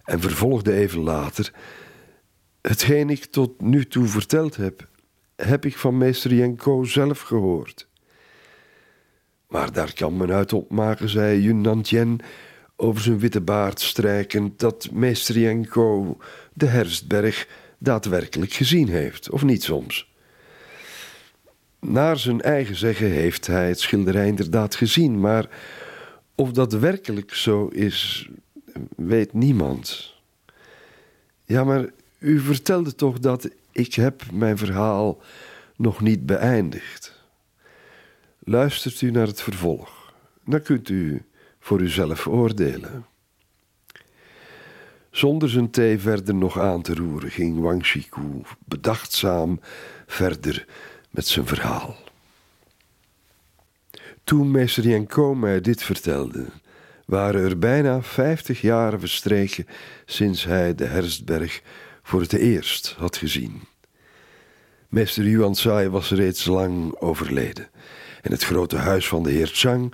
en 0.03 0.19
vervolgde 0.19 0.73
even 0.73 0.99
later. 0.99 1.51
Hetgeen 2.61 3.09
ik 3.09 3.25
tot 3.25 3.61
nu 3.61 3.85
toe 3.85 4.07
verteld 4.07 4.55
heb, 4.55 4.87
heb 5.35 5.65
ik 5.65 5.77
van 5.77 5.97
meester 5.97 6.33
Yenko 6.33 6.83
zelf 6.83 7.21
gehoord. 7.21 7.87
Maar 9.47 9.71
daar 9.71 9.93
kan 9.93 10.17
men 10.17 10.31
uit 10.31 10.53
opmaken, 10.53 11.09
zei 11.09 11.41
Yun 11.41 11.61
Nantien, 11.61 12.21
over 12.75 13.01
zijn 13.01 13.19
witte 13.19 13.41
baard 13.41 13.79
strijkend, 13.81 14.59
dat 14.59 14.89
meester 14.91 15.37
Jenko 15.37 16.17
de 16.53 16.65
herfstberg 16.65 17.47
daadwerkelijk 17.77 18.53
gezien 18.53 18.87
heeft, 18.87 19.29
of 19.29 19.43
niet 19.43 19.63
soms? 19.63 20.11
Naar 21.79 22.17
zijn 22.17 22.41
eigen 22.41 22.75
zeggen 22.75 23.11
heeft 23.11 23.47
hij 23.47 23.67
het 23.67 23.79
schilderij 23.79 24.27
inderdaad 24.27 24.75
gezien, 24.75 25.19
maar 25.19 25.49
of 26.35 26.51
dat 26.51 26.73
werkelijk 26.73 27.33
zo 27.33 27.67
is, 27.67 28.29
weet 28.95 29.33
niemand. 29.33 30.13
Ja, 31.45 31.63
maar 31.63 31.89
u 32.19 32.39
vertelde 32.39 32.95
toch 32.95 33.19
dat 33.19 33.49
ik 33.71 33.93
heb 33.93 34.31
mijn 34.31 34.57
verhaal 34.57 35.21
nog 35.75 36.01
niet 36.01 36.25
beëindigd. 36.25 37.21
Luistert 38.39 39.01
u 39.01 39.11
naar 39.11 39.27
het 39.27 39.41
vervolg, 39.41 40.13
dan 40.45 40.61
kunt 40.61 40.89
u 40.89 41.25
voor 41.63 41.81
uzelf 41.81 42.27
oordelen. 42.27 43.05
Zonder 45.11 45.49
zijn 45.49 45.69
thee 45.69 45.99
verder 45.99 46.35
nog 46.35 46.59
aan 46.59 46.81
te 46.81 46.93
roeren, 46.93 47.31
ging 47.31 47.59
Wang 47.59 47.85
Shiku 47.85 48.41
bedachtzaam 48.65 49.59
verder 50.05 50.65
met 51.09 51.27
zijn 51.27 51.45
verhaal. 51.45 51.95
Toen 54.23 54.51
meester 54.51 54.87
Yanko 54.87 55.35
mij 55.35 55.61
dit 55.61 55.83
vertelde, 55.83 56.45
waren 57.05 57.43
er 57.43 57.59
bijna 57.59 58.01
vijftig 58.01 58.61
jaren 58.61 58.99
verstreken 58.99 59.67
sinds 60.05 60.43
hij 60.43 60.75
de 60.75 60.85
Herstberg 60.85 61.61
voor 62.01 62.21
het 62.21 62.33
eerst 62.33 62.95
had 62.97 63.17
gezien. 63.17 63.61
Meester 64.89 65.23
Yuan 65.23 65.55
Sai 65.55 65.89
was 65.89 66.11
reeds 66.11 66.45
lang 66.45 66.95
overleden 66.95 67.69
en 68.21 68.31
het 68.31 68.43
grote 68.43 68.77
huis 68.77 69.07
van 69.07 69.23
de 69.23 69.31
heer 69.31 69.49
Chang 69.53 69.93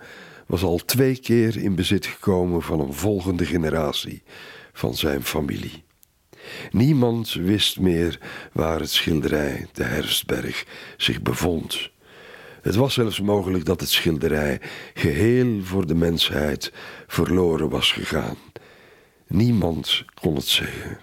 was 0.50 0.63
al 0.63 0.77
twee 0.86 1.18
keer 1.18 1.58
in 1.58 1.75
bezit 1.75 2.06
gekomen 2.06 2.62
van 2.62 2.79
een 2.79 2.94
volgende 2.94 3.46
generatie 3.46 4.24
van 4.74 4.96
zijn 4.96 5.24
familie. 5.24 5.84
Niemand 6.72 7.34
wist 7.34 7.79
meer 7.79 8.20
waar 8.53 8.79
het 8.79 8.89
schilderij, 8.89 9.68
de 9.74 9.84
Herfstberg, 9.84 10.65
zich 10.98 11.22
bevond. 11.22 11.89
Het 12.62 12.75
was 12.75 12.94
zelfs 12.94 13.22
mogelijk 13.22 13.65
dat 13.65 13.79
het 13.79 13.89
schilderij 13.89 14.62
geheel 14.94 15.63
voor 15.63 15.88
de 15.88 15.96
mensheid 15.96 16.74
verloren 17.08 17.70
was 17.70 17.91
gegaan. 17.91 18.38
Niemand 19.27 20.03
kon 20.22 20.36
het 20.36 20.48
zeggen. 20.48 21.00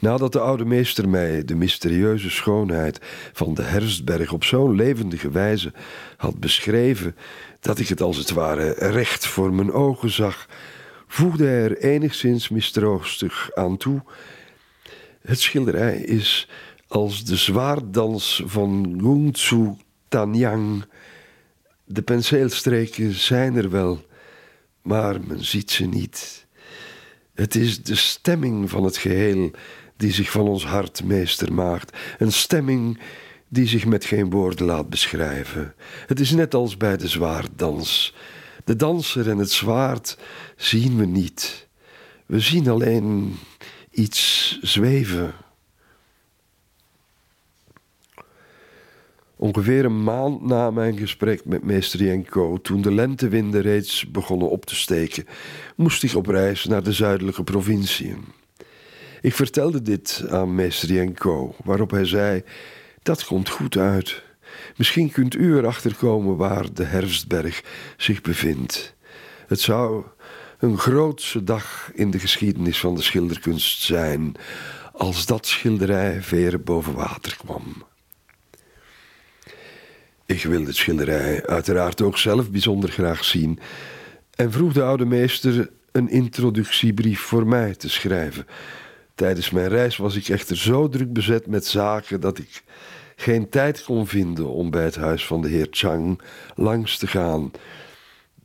Nadat 0.00 0.32
de 0.32 0.40
oude 0.40 0.64
meester 0.64 1.08
mij 1.08 1.44
de 1.44 1.54
mysterieuze 1.54 2.30
schoonheid 2.30 2.98
van 3.32 3.54
de 3.54 3.62
Herfstberg 3.62 4.32
op 4.32 4.44
zo'n 4.44 4.74
levendige 4.74 5.30
wijze 5.30 5.72
had 6.16 6.40
beschreven, 6.40 7.16
dat 7.60 7.78
ik 7.78 7.88
het 7.88 8.00
als 8.00 8.16
het 8.16 8.30
ware 8.30 8.72
recht 8.72 9.26
voor 9.26 9.52
mijn 9.52 9.72
ogen 9.72 10.10
zag, 10.10 10.48
voegde 11.06 11.48
er 11.48 11.78
enigszins 11.78 12.48
mistroostig 12.48 13.50
aan 13.54 13.76
toe. 13.76 14.02
Het 15.22 15.40
schilderij 15.40 15.96
is 15.96 16.48
als 16.88 17.24
de 17.24 17.36
zwaarddans 17.36 18.42
van 18.46 18.98
Gungzu 19.00 19.74
Tanyang. 20.08 20.84
De 21.84 22.02
penseelstreken 22.02 23.12
zijn 23.12 23.56
er 23.56 23.70
wel, 23.70 24.04
maar 24.82 25.20
men 25.20 25.44
ziet 25.44 25.70
ze 25.70 25.86
niet. 25.86 26.46
Het 27.34 27.54
is 27.54 27.82
de 27.82 27.94
stemming 27.94 28.70
van 28.70 28.84
het 28.84 28.96
geheel 28.96 29.50
die 29.96 30.12
zich 30.12 30.30
van 30.30 30.48
ons 30.48 30.66
hart 30.66 31.04
meester 31.04 31.52
maakt. 31.52 31.96
Een 32.18 32.32
stemming 32.32 32.98
die 33.52 33.66
zich 33.66 33.86
met 33.86 34.04
geen 34.04 34.30
woorden 34.30 34.66
laat 34.66 34.88
beschrijven. 34.88 35.74
Het 36.06 36.20
is 36.20 36.30
net 36.30 36.54
als 36.54 36.76
bij 36.76 36.96
de 36.96 37.08
zwaarddans. 37.08 38.14
De 38.64 38.76
danser 38.76 39.30
en 39.30 39.38
het 39.38 39.50
zwaard 39.50 40.18
zien 40.56 40.96
we 40.96 41.04
niet. 41.04 41.68
We 42.26 42.40
zien 42.40 42.68
alleen 42.68 43.36
iets 43.90 44.58
zweven. 44.62 45.32
Ongeveer 49.36 49.84
een 49.84 50.02
maand 50.02 50.42
na 50.42 50.70
mijn 50.70 50.96
gesprek 50.98 51.44
met 51.44 51.64
meester 51.64 52.02
Jenko, 52.02 52.60
toen 52.60 52.82
de 52.82 52.92
lentewinden 52.92 53.62
reeds 53.62 54.10
begonnen 54.10 54.50
op 54.50 54.66
te 54.66 54.74
steken, 54.74 55.26
moest 55.76 56.02
ik 56.02 56.14
op 56.14 56.26
reis 56.26 56.64
naar 56.64 56.82
de 56.82 56.92
zuidelijke 56.92 57.44
provinciën. 57.44 58.24
Ik 59.20 59.34
vertelde 59.34 59.82
dit 59.82 60.24
aan 60.28 60.54
meester 60.54 60.92
Jenko, 60.92 61.54
waarop 61.64 61.90
hij 61.90 62.04
zei: 62.04 62.42
Dat 63.02 63.24
komt 63.24 63.48
goed 63.48 63.76
uit. 63.76 64.22
Misschien 64.76 65.10
kunt 65.10 65.34
u 65.34 65.56
erachter 65.56 65.94
komen 65.94 66.36
waar 66.36 66.72
de 66.72 66.84
herfstberg 66.84 67.62
zich 67.96 68.20
bevindt. 68.20 68.94
Het 69.46 69.60
zou 69.60 70.04
een 70.58 70.78
grootse 70.78 71.44
dag 71.44 71.90
in 71.94 72.10
de 72.10 72.18
geschiedenis 72.18 72.80
van 72.80 72.94
de 72.94 73.02
schilderkunst 73.02 73.82
zijn 73.82 74.34
als 74.92 75.26
dat 75.26 75.46
schilderij 75.46 76.22
weer 76.30 76.62
boven 76.62 76.94
water 76.94 77.36
kwam. 77.36 77.84
Ik 80.26 80.42
wilde 80.42 80.66
het 80.66 80.76
schilderij 80.76 81.46
uiteraard 81.46 82.02
ook 82.02 82.18
zelf 82.18 82.50
bijzonder 82.50 82.90
graag 82.90 83.24
zien 83.24 83.58
en 84.34 84.52
vroeg 84.52 84.72
de 84.72 84.82
oude 84.82 85.04
meester 85.04 85.70
een 85.92 86.08
introductiebrief 86.08 87.20
voor 87.20 87.46
mij 87.46 87.74
te 87.74 87.88
schrijven. 87.88 88.46
Tijdens 89.20 89.50
mijn 89.50 89.68
reis 89.68 89.96
was 89.96 90.16
ik 90.16 90.28
echter 90.28 90.56
zo 90.56 90.88
druk 90.88 91.12
bezet 91.12 91.46
met 91.46 91.66
zaken 91.66 92.20
dat 92.20 92.38
ik 92.38 92.62
geen 93.16 93.48
tijd 93.48 93.82
kon 93.82 94.06
vinden 94.06 94.48
om 94.48 94.70
bij 94.70 94.84
het 94.84 94.96
huis 94.96 95.26
van 95.26 95.42
de 95.42 95.48
heer 95.48 95.66
Chang 95.70 96.20
langs 96.54 96.98
te 96.98 97.06
gaan. 97.06 97.50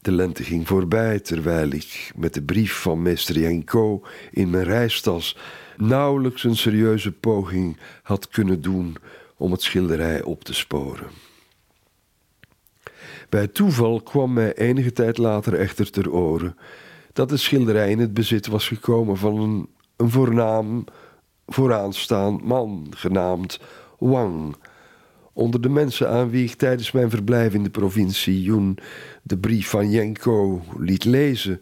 De 0.01 0.11
lente 0.11 0.43
ging 0.43 0.67
voorbij 0.67 1.19
terwijl 1.19 1.71
ik 1.71 2.11
met 2.15 2.33
de 2.33 2.43
brief 2.43 2.73
van 2.73 3.01
meester 3.01 3.39
Yanko 3.39 4.03
in 4.31 4.49
mijn 4.49 4.63
reistas 4.63 5.37
nauwelijks 5.77 6.43
een 6.43 6.55
serieuze 6.55 7.11
poging 7.11 7.77
had 8.03 8.27
kunnen 8.27 8.61
doen 8.61 8.95
om 9.37 9.51
het 9.51 9.61
schilderij 9.61 10.23
op 10.23 10.43
te 10.43 10.53
sporen. 10.53 11.07
Bij 13.29 13.47
toeval 13.47 14.01
kwam 14.01 14.33
mij 14.33 14.53
enige 14.53 14.91
tijd 14.91 15.17
later 15.17 15.53
echter 15.53 15.91
ter 15.91 16.11
oren 16.11 16.57
dat 17.13 17.29
het 17.29 17.39
schilderij 17.39 17.89
in 17.89 17.99
het 17.99 18.13
bezit 18.13 18.47
was 18.47 18.67
gekomen 18.67 19.17
van 19.17 19.39
een, 19.39 19.73
een 19.97 20.09
voornaam, 20.09 20.83
vooraanstaand 21.47 22.43
man 22.43 22.87
genaamd 22.89 23.59
Wang. 23.97 24.55
Onder 25.33 25.61
de 25.61 25.69
mensen 25.69 26.09
aan 26.09 26.29
wie 26.29 26.43
ik 26.43 26.55
tijdens 26.55 26.91
mijn 26.91 27.09
verblijf 27.09 27.53
in 27.53 27.63
de 27.63 27.69
provincie 27.69 28.41
Yun 28.41 28.77
de 29.23 29.37
brief 29.37 29.69
van 29.69 29.89
Jenko 29.89 30.61
liet 30.77 31.05
lezen, 31.05 31.61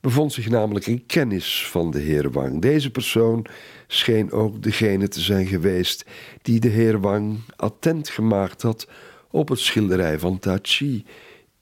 bevond 0.00 0.32
zich 0.32 0.48
namelijk 0.48 0.86
een 0.86 1.06
kennis 1.06 1.68
van 1.68 1.90
de 1.90 1.98
heer 1.98 2.30
Wang. 2.30 2.60
Deze 2.60 2.90
persoon 2.90 3.46
scheen 3.86 4.32
ook 4.32 4.62
degene 4.62 5.08
te 5.08 5.20
zijn 5.20 5.46
geweest 5.46 6.04
die 6.42 6.60
de 6.60 6.68
heer 6.68 7.00
Wang 7.00 7.38
attent 7.56 8.08
gemaakt 8.08 8.62
had 8.62 8.88
op 9.30 9.48
het 9.48 9.58
schilderij 9.58 10.18
van 10.18 10.38
Tachi 10.38 11.04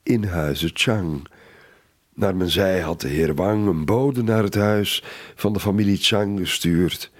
in 0.02 0.24
huizen 0.24 0.70
Chang. 0.72 1.28
Naar 2.20 2.36
men 2.36 2.50
zei 2.50 2.80
had 2.80 3.00
de 3.00 3.08
heer 3.08 3.34
Wang 3.34 3.66
een 3.66 3.84
bode 3.84 4.22
naar 4.22 4.42
het 4.42 4.54
huis 4.54 5.02
van 5.34 5.52
de 5.52 5.60
familie 5.60 5.96
Chang 5.96 6.38
gestuurd. 6.38 7.10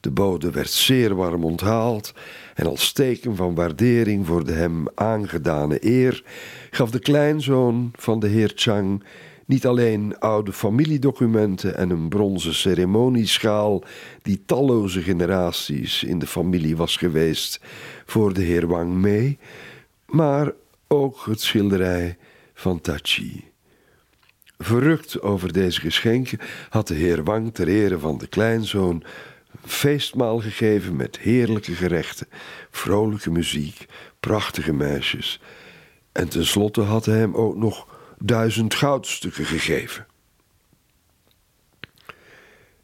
De 0.00 0.10
bode 0.10 0.50
werd 0.50 0.70
zeer 0.70 1.14
warm 1.14 1.44
onthaald 1.44 2.14
en 2.54 2.66
als 2.66 2.92
teken 2.92 3.36
van 3.36 3.54
waardering 3.54 4.26
voor 4.26 4.44
de 4.44 4.52
hem 4.52 4.84
aangedane 4.94 5.76
eer 5.80 6.24
gaf 6.70 6.90
de 6.90 6.98
kleinzoon 6.98 7.90
van 7.96 8.20
de 8.20 8.28
heer 8.28 8.52
Chang 8.54 9.04
niet 9.46 9.66
alleen 9.66 10.18
oude 10.18 10.52
familiedocumenten 10.52 11.76
en 11.76 11.90
een 11.90 12.08
bronzen 12.08 12.54
ceremonieschaal 12.54 13.84
die 14.22 14.42
talloze 14.46 15.02
generaties 15.02 16.04
in 16.04 16.18
de 16.18 16.26
familie 16.26 16.76
was 16.76 16.96
geweest 16.96 17.60
voor 18.06 18.32
de 18.32 18.42
heer 18.42 18.66
Wang 18.66 18.92
mee, 18.92 19.38
maar 20.06 20.52
ook 20.88 21.22
het 21.24 21.40
schilderij 21.40 22.16
van 22.54 22.80
Tachi. 22.80 23.51
Verrukt 24.64 25.22
over 25.22 25.52
deze 25.52 25.80
geschenken 25.80 26.38
had 26.68 26.88
de 26.88 26.94
heer 26.94 27.24
Wang 27.24 27.54
ter 27.54 27.68
ere 27.68 27.98
van 27.98 28.18
de 28.18 28.26
kleinzoon 28.26 29.04
feestmaal 29.64 30.38
gegeven 30.38 30.96
met 30.96 31.18
heerlijke 31.18 31.74
gerechten, 31.74 32.28
vrolijke 32.70 33.30
muziek, 33.30 33.86
prachtige 34.20 34.72
meisjes. 34.72 35.40
En 36.12 36.28
tenslotte 36.28 36.80
had 36.80 37.04
hij 37.04 37.18
hem 37.18 37.34
ook 37.34 37.56
nog 37.56 37.86
duizend 38.18 38.74
goudstukken 38.74 39.44
gegeven. 39.44 40.06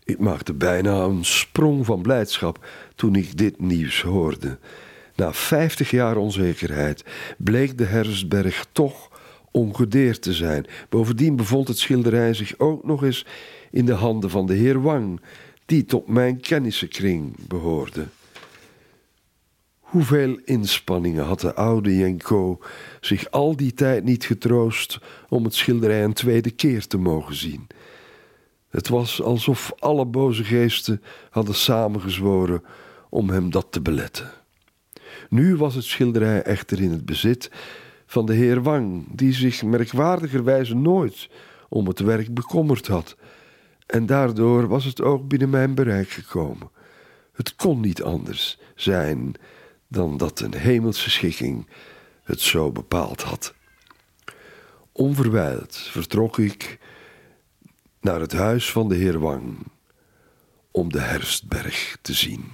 Ik 0.04 0.18
maakte 0.18 0.54
bijna 0.54 1.02
een 1.02 1.24
sprong 1.24 1.86
van 1.86 2.02
blijdschap 2.02 2.66
toen 2.94 3.14
ik 3.14 3.36
dit 3.36 3.60
nieuws 3.60 4.02
hoorde. 4.02 4.58
Na 5.14 5.32
vijftig 5.32 5.90
jaar 5.90 6.16
onzekerheid 6.16 7.04
bleek 7.38 7.78
de 7.78 7.84
Herfstberg 7.84 8.66
toch 8.72 9.07
ongedeerd 9.58 10.22
te 10.22 10.32
zijn. 10.32 10.66
Bovendien 10.88 11.36
bevond 11.36 11.68
het 11.68 11.78
schilderij 11.78 12.34
zich 12.34 12.58
ook 12.58 12.84
nog 12.84 13.04
eens 13.04 13.26
in 13.70 13.84
de 13.84 13.92
handen 13.92 14.30
van 14.30 14.46
de 14.46 14.54
heer 14.54 14.82
Wang, 14.82 15.20
die 15.66 15.84
tot 15.84 16.08
mijn 16.08 16.40
kennissenkring 16.40 17.46
behoorde. 17.48 18.06
Hoeveel 19.80 20.38
inspanningen 20.44 21.24
had 21.24 21.40
de 21.40 21.54
oude 21.54 21.96
Jenko 21.96 22.58
zich 23.00 23.30
al 23.30 23.56
die 23.56 23.74
tijd 23.74 24.04
niet 24.04 24.24
getroost 24.24 24.98
om 25.28 25.44
het 25.44 25.54
schilderij 25.54 26.04
een 26.04 26.12
tweede 26.12 26.50
keer 26.50 26.86
te 26.86 26.98
mogen 26.98 27.34
zien. 27.34 27.66
Het 28.68 28.88
was 28.88 29.22
alsof 29.22 29.72
alle 29.78 30.06
boze 30.06 30.44
geesten 30.44 31.02
hadden 31.30 31.54
samengezworen 31.54 32.62
om 33.10 33.30
hem 33.30 33.50
dat 33.50 33.66
te 33.70 33.80
beletten. 33.80 34.30
Nu 35.28 35.56
was 35.56 35.74
het 35.74 35.84
schilderij 35.84 36.42
echter 36.42 36.80
in 36.80 36.90
het 36.90 37.06
bezit 37.06 37.50
van 38.10 38.26
de 38.26 38.34
heer 38.34 38.62
Wang, 38.62 39.06
die 39.10 39.32
zich 39.32 39.62
merkwaardigerwijze 39.62 40.74
nooit 40.74 41.28
om 41.68 41.86
het 41.86 41.98
werk 41.98 42.34
bekommerd 42.34 42.86
had. 42.86 43.16
En 43.86 44.06
daardoor 44.06 44.68
was 44.68 44.84
het 44.84 45.00
ook 45.00 45.28
binnen 45.28 45.50
mijn 45.50 45.74
bereik 45.74 46.08
gekomen. 46.08 46.70
Het 47.32 47.56
kon 47.56 47.80
niet 47.80 48.02
anders 48.02 48.58
zijn 48.74 49.34
dan 49.88 50.16
dat 50.16 50.40
een 50.40 50.54
hemelse 50.54 51.10
schikking 51.10 51.66
het 52.22 52.40
zo 52.40 52.72
bepaald 52.72 53.22
had. 53.22 53.54
Onverwijld 54.92 55.76
vertrok 55.76 56.38
ik 56.38 56.78
naar 58.00 58.20
het 58.20 58.32
huis 58.32 58.72
van 58.72 58.88
de 58.88 58.94
heer 58.94 59.18
Wang 59.18 59.58
om 60.70 60.92
de 60.92 61.00
herfstberg 61.00 61.98
te 62.02 62.12
zien. 62.12 62.44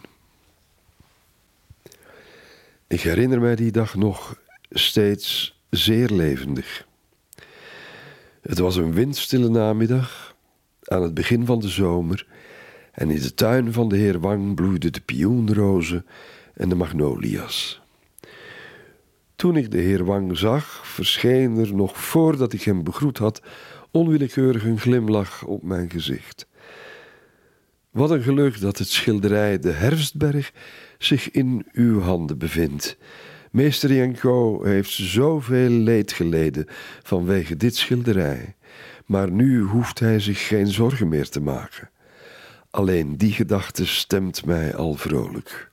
Ik 2.87 3.01
herinner 3.01 3.41
mij 3.41 3.57
die 3.57 3.73
dag 3.73 3.95
nog 3.95 4.43
steeds 4.71 5.59
zeer 5.71 6.11
levendig. 6.11 6.87
Het 8.41 8.59
was 8.59 8.77
een 8.77 8.93
windstille 8.93 9.49
namiddag 9.49 10.37
aan 10.85 11.03
het 11.03 11.15
begin 11.15 11.47
van 11.47 11.61
de 11.61 11.69
zomer 11.69 12.27
en 12.93 13.11
in 13.11 13.21
de 13.21 13.35
tuin 13.35 13.73
van 13.73 13.89
de 13.89 13.97
heer 13.97 14.21
Wang 14.21 14.55
bloeiden 14.55 14.93
de 14.93 15.01
pioenrozen 15.01 16.07
en 16.55 16.69
de 16.69 16.75
magnolia's. 16.75 17.83
Toen 19.37 19.57
ik 19.57 19.71
de 19.71 19.79
heer 19.79 20.05
Wang 20.05 20.39
zag, 20.39 20.87
verscheen 20.87 21.57
er 21.57 21.75
nog 21.75 22.01
voordat 22.01 22.53
ik 22.53 22.63
hem 22.63 22.85
begroet 22.85 23.19
had, 23.19 23.43
onwillekeurig 23.91 24.65
een 24.65 24.79
glimlach 24.79 25.45
op 25.45 25.63
mijn 25.63 25.91
gezicht. 25.91 26.47
Wat 27.91 28.11
een 28.11 28.23
geluk 28.23 28.61
dat 28.61 28.79
het 28.79 28.89
schilderij 28.89 29.59
De 29.59 29.71
Herfstberg 29.71 30.53
zich 30.99 31.31
in 31.31 31.67
uw 31.73 32.01
handen 32.01 32.39
bevindt. 32.39 32.97
Meester 33.55 33.93
Janko 33.93 34.65
heeft 34.65 34.91
zoveel 34.91 35.71
leed 35.71 36.13
geleden 36.13 36.67
vanwege 37.03 37.57
dit 37.57 37.77
schilderij, 37.77 38.57
maar 39.07 39.31
nu 39.31 39.63
hoeft 39.63 39.99
hij 39.99 40.21
zich 40.21 40.47
geen 40.47 40.67
zorgen 40.67 41.09
meer 41.09 41.29
te 41.29 41.41
maken. 41.41 41.91
Alleen 42.71 43.17
die 43.17 43.33
gedachte 43.33 43.87
stemt 43.87 44.45
mij 44.45 44.75
al 44.75 44.95
vrolijk. 44.95 45.71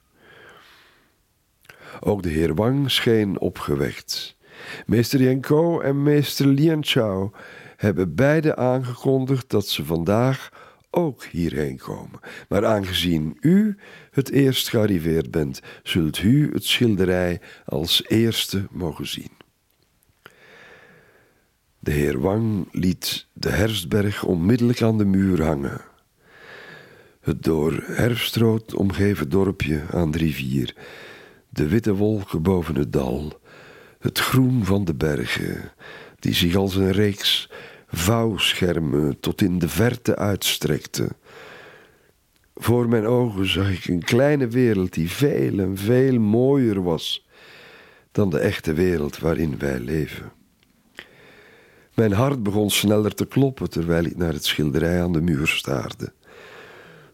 Ook 2.00 2.24
de 2.24 2.30
heer 2.30 2.56
Wang 2.56 2.91
scheen 2.91 3.39
opgewekt. 3.39 4.38
Meester 4.86 5.22
Janko 5.22 5.80
en 5.80 6.04
meester 6.04 6.46
Lianchao 6.46 7.32
hebben 7.78 8.15
beide 8.15 8.56
aangekondigd 8.56 9.50
dat 9.50 9.67
ze 9.67 9.86
vandaag 9.86 10.50
ook 10.91 11.23
hierheen 11.23 11.77
komen. 11.77 12.19
Maar 12.49 12.65
aangezien 12.65 13.38
u 13.39 13.77
het 14.12 14.30
eerst 14.30 14.69
gearriveerd 14.69 15.32
bent, 15.32 15.62
zult 15.84 16.19
u 16.19 16.51
het 16.54 16.65
schilderij 16.65 17.41
als 17.65 18.04
eerste 18.08 18.67
mogen 18.71 19.08
zien. 19.08 19.32
De 21.80 21.91
heer 21.91 22.19
Wang 22.19 22.67
liet 22.71 23.27
de 23.34 23.49
herfstberg 23.49 24.23
onmiddellijk 24.23 24.82
aan 24.82 24.97
de 24.97 25.06
muur 25.06 25.43
hangen. 25.43 25.82
Het 27.21 27.43
door 27.43 27.84
herfstrood 27.86 28.73
omgeven 28.73 29.30
dorpje 29.30 29.84
aan 29.91 30.12
de 30.12 30.17
rivier, 30.17 30.75
de 31.49 31.67
witte 31.67 31.93
wolken 31.93 32.41
boven 32.41 32.75
het 32.75 32.93
dal, 32.93 33.39
het 33.99 34.19
groen 34.19 34.65
van 34.65 34.86
de 34.86 34.93
bergen, 34.93 35.71
die 36.19 36.34
zich 36.34 36.56
als 36.56 36.75
een 36.75 36.91
reeks 36.91 37.49
vouwschermen 37.91 39.19
tot 39.19 39.41
in 39.41 39.60
de 39.60 39.69
verte 39.69 40.15
uitstrekten. 40.15 41.10
Voor 42.56 42.89
mijn 42.89 43.06
ogen 43.06 43.47
zag 43.47 43.71
ik 43.71 43.86
een 43.86 44.04
kleine 44.04 44.47
wereld 44.47 44.93
die 44.93 45.10
veel 45.10 45.60
en 45.60 45.77
veel 45.77 46.19
mooier 46.19 46.84
was 46.84 47.25
dan 48.12 48.30
de 48.30 48.39
echte 48.39 48.73
wereld 48.73 49.19
waarin 49.19 49.58
wij 49.58 49.80
leven. 49.80 50.32
Mijn 51.93 52.13
hart 52.13 52.43
begon 52.43 52.69
sneller 52.69 53.13
te 53.13 53.25
kloppen 53.25 53.69
terwijl 53.69 54.06
ik 54.06 54.17
naar 54.17 54.34
het 54.34 54.45
schilderij 54.45 55.04
aan 55.04 55.13
de 55.13 55.21
muur 55.21 55.47
staarde. 55.47 56.13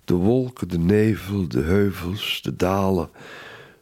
De 0.05 0.13
wolken, 0.13 0.67
de 0.67 0.77
nevel, 0.77 1.47
de 1.47 1.61
heuvels, 1.61 2.41
de 2.41 2.55
dalen, 2.55 3.09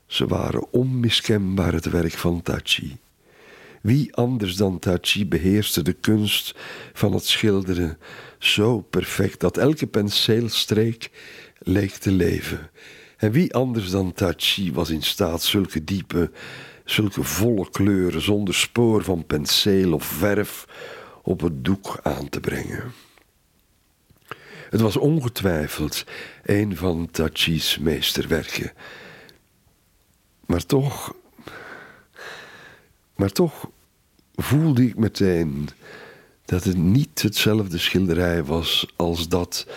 ze 0.05 0.27
waren 0.27 0.71
onmiskenbaar 0.71 1.73
het 1.73 1.86
werk 1.86 2.13
van 2.13 2.41
Tachi. 2.41 2.97
Wie 3.86 4.15
anders 4.15 4.56
dan 4.56 4.80
Tachi 4.80 5.28
beheerste 5.28 5.82
de 5.82 5.93
kunst 5.93 6.56
van 6.93 7.13
het 7.13 7.26
schilderen 7.26 7.98
zo 8.39 8.82
perfect 8.82 9.39
dat 9.39 9.58
elke 9.58 9.88
penseelstreek 9.88 11.10
leek 11.60 11.91
te 11.91 12.12
leven. 12.12 12.69
En 13.17 13.32
wie 13.32 13.54
anders 13.54 13.89
dan 13.89 14.13
Tachi 14.13 14.74
was 14.74 14.89
in 14.89 15.02
staat 15.02 15.43
zulke 15.43 15.84
diepe, 15.84 16.32
zulke 16.86 17.24
volle 17.24 17.69
kleuren 17.69 18.21
zonder 18.21 18.56
spoor 18.56 19.04
van 19.04 19.26
penseel 19.26 19.93
of 19.93 20.06
verf 20.06 20.67
op 21.24 21.41
het 21.41 21.65
doek 21.65 22.00
aan 22.04 22.30
te 22.30 22.39
brengen. 22.39 22.93
Het 24.69 24.82
was 24.82 24.98
ongetwijfeld 24.98 26.04
een 26.43 26.76
van 26.76 27.10
Tachi's 27.12 27.78
meesterwerken. 27.78 28.71
Maar 30.45 30.65
toch, 30.65 31.15
maar 33.15 33.32
toch 33.32 33.74
voelde 34.36 34.86
ik 34.86 34.98
meteen 34.98 35.69
dat 36.45 36.63
het 36.63 36.78
niet 36.78 37.21
hetzelfde 37.21 37.78
schilderij 37.78 38.43
was 38.43 38.93
als 38.95 39.28
dat 39.28 39.67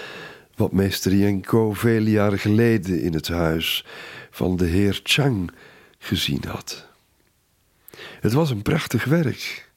wat 0.57 0.73
meester 0.73 1.15
Jenko 1.15 1.73
vele 1.73 2.11
jaren 2.11 2.39
geleden 2.39 3.01
in 3.01 3.15
het 3.15 3.29
huis 3.29 3.85
van 4.31 4.57
de 4.57 4.67
heer 4.67 5.01
Chang 5.03 5.51
gezien 5.99 6.45
had. 6.49 6.87
Het 8.21 8.33
was 8.33 8.51
een 8.51 8.63
prachtig 8.63 9.05
werk. 9.05 9.71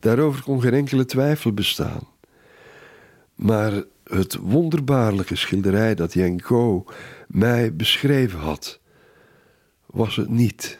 Daarover 0.00 0.42
kon 0.42 0.60
geen 0.60 0.74
enkele 0.74 1.04
twijfel 1.04 1.52
bestaan. 1.52 2.08
Maar 3.34 3.82
het 4.04 4.36
wonderbaarlijke 4.36 5.36
schilderij 5.36 5.94
dat 5.94 6.12
Jenko 6.12 6.84
mij 7.28 7.74
beschreven 7.74 8.38
had, 8.38 8.80
was 9.86 10.16
het 10.16 10.28
niet. 10.28 10.78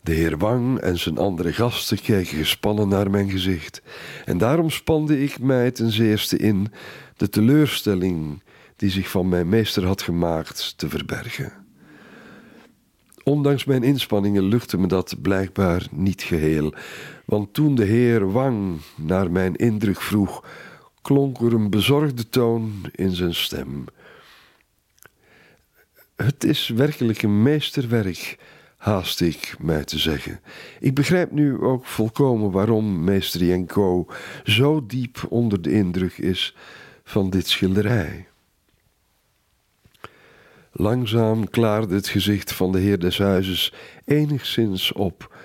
De 0.00 0.12
heer 0.12 0.38
Wang 0.38 0.78
en 0.78 0.98
zijn 0.98 1.18
andere 1.18 1.52
gasten 1.52 2.00
keken 2.00 2.38
gespannen 2.38 2.88
naar 2.88 3.10
mijn 3.10 3.30
gezicht. 3.30 3.82
En 4.24 4.38
daarom 4.38 4.70
spande 4.70 5.22
ik 5.22 5.38
mij 5.40 5.70
ten 5.70 5.90
zeerste 5.90 6.36
in 6.36 6.72
de 7.16 7.28
teleurstelling 7.28 8.42
die 8.76 8.90
zich 8.90 9.08
van 9.10 9.28
mijn 9.28 9.48
meester 9.48 9.86
had 9.86 10.02
gemaakt 10.02 10.74
te 10.76 10.88
verbergen. 10.88 11.52
Ondanks 13.22 13.64
mijn 13.64 13.82
inspanningen 13.82 14.42
lukte 14.42 14.78
me 14.78 14.86
dat 14.86 15.14
blijkbaar 15.22 15.86
niet 15.90 16.22
geheel, 16.22 16.74
want 17.24 17.54
toen 17.54 17.74
de 17.74 17.84
heer 17.84 18.32
Wang 18.32 18.80
naar 18.96 19.30
mijn 19.30 19.56
indruk 19.56 20.00
vroeg, 20.00 20.44
klonk 21.02 21.38
er 21.40 21.52
een 21.52 21.70
bezorgde 21.70 22.28
toon 22.28 22.72
in 22.92 23.10
zijn 23.10 23.34
stem. 23.34 23.84
Het 26.16 26.44
is 26.44 26.68
werkelijk 26.68 27.22
een 27.22 27.42
meesterwerk, 27.42 28.38
haast 28.78 29.20
ik 29.20 29.54
mij 29.60 29.84
te 29.84 29.98
zeggen. 29.98 30.40
Ik 30.80 30.94
begrijp 30.94 31.30
nu 31.30 31.60
ook 31.60 31.86
volkomen 31.86 32.50
waarom 32.50 33.04
meester 33.04 33.44
Jenko 33.44 34.06
zo 34.44 34.86
diep 34.86 35.26
onder 35.28 35.62
de 35.62 35.72
indruk 35.72 36.18
is 36.18 36.56
van 37.04 37.30
dit 37.30 37.48
schilderij. 37.48 38.26
Langzaam 40.72 41.48
klaarde 41.50 41.94
het 41.94 42.08
gezicht 42.08 42.52
van 42.52 42.72
de 42.72 42.78
heer 42.78 42.98
des 42.98 43.18
huizes 43.18 43.72
enigszins 44.04 44.92
op, 44.92 45.36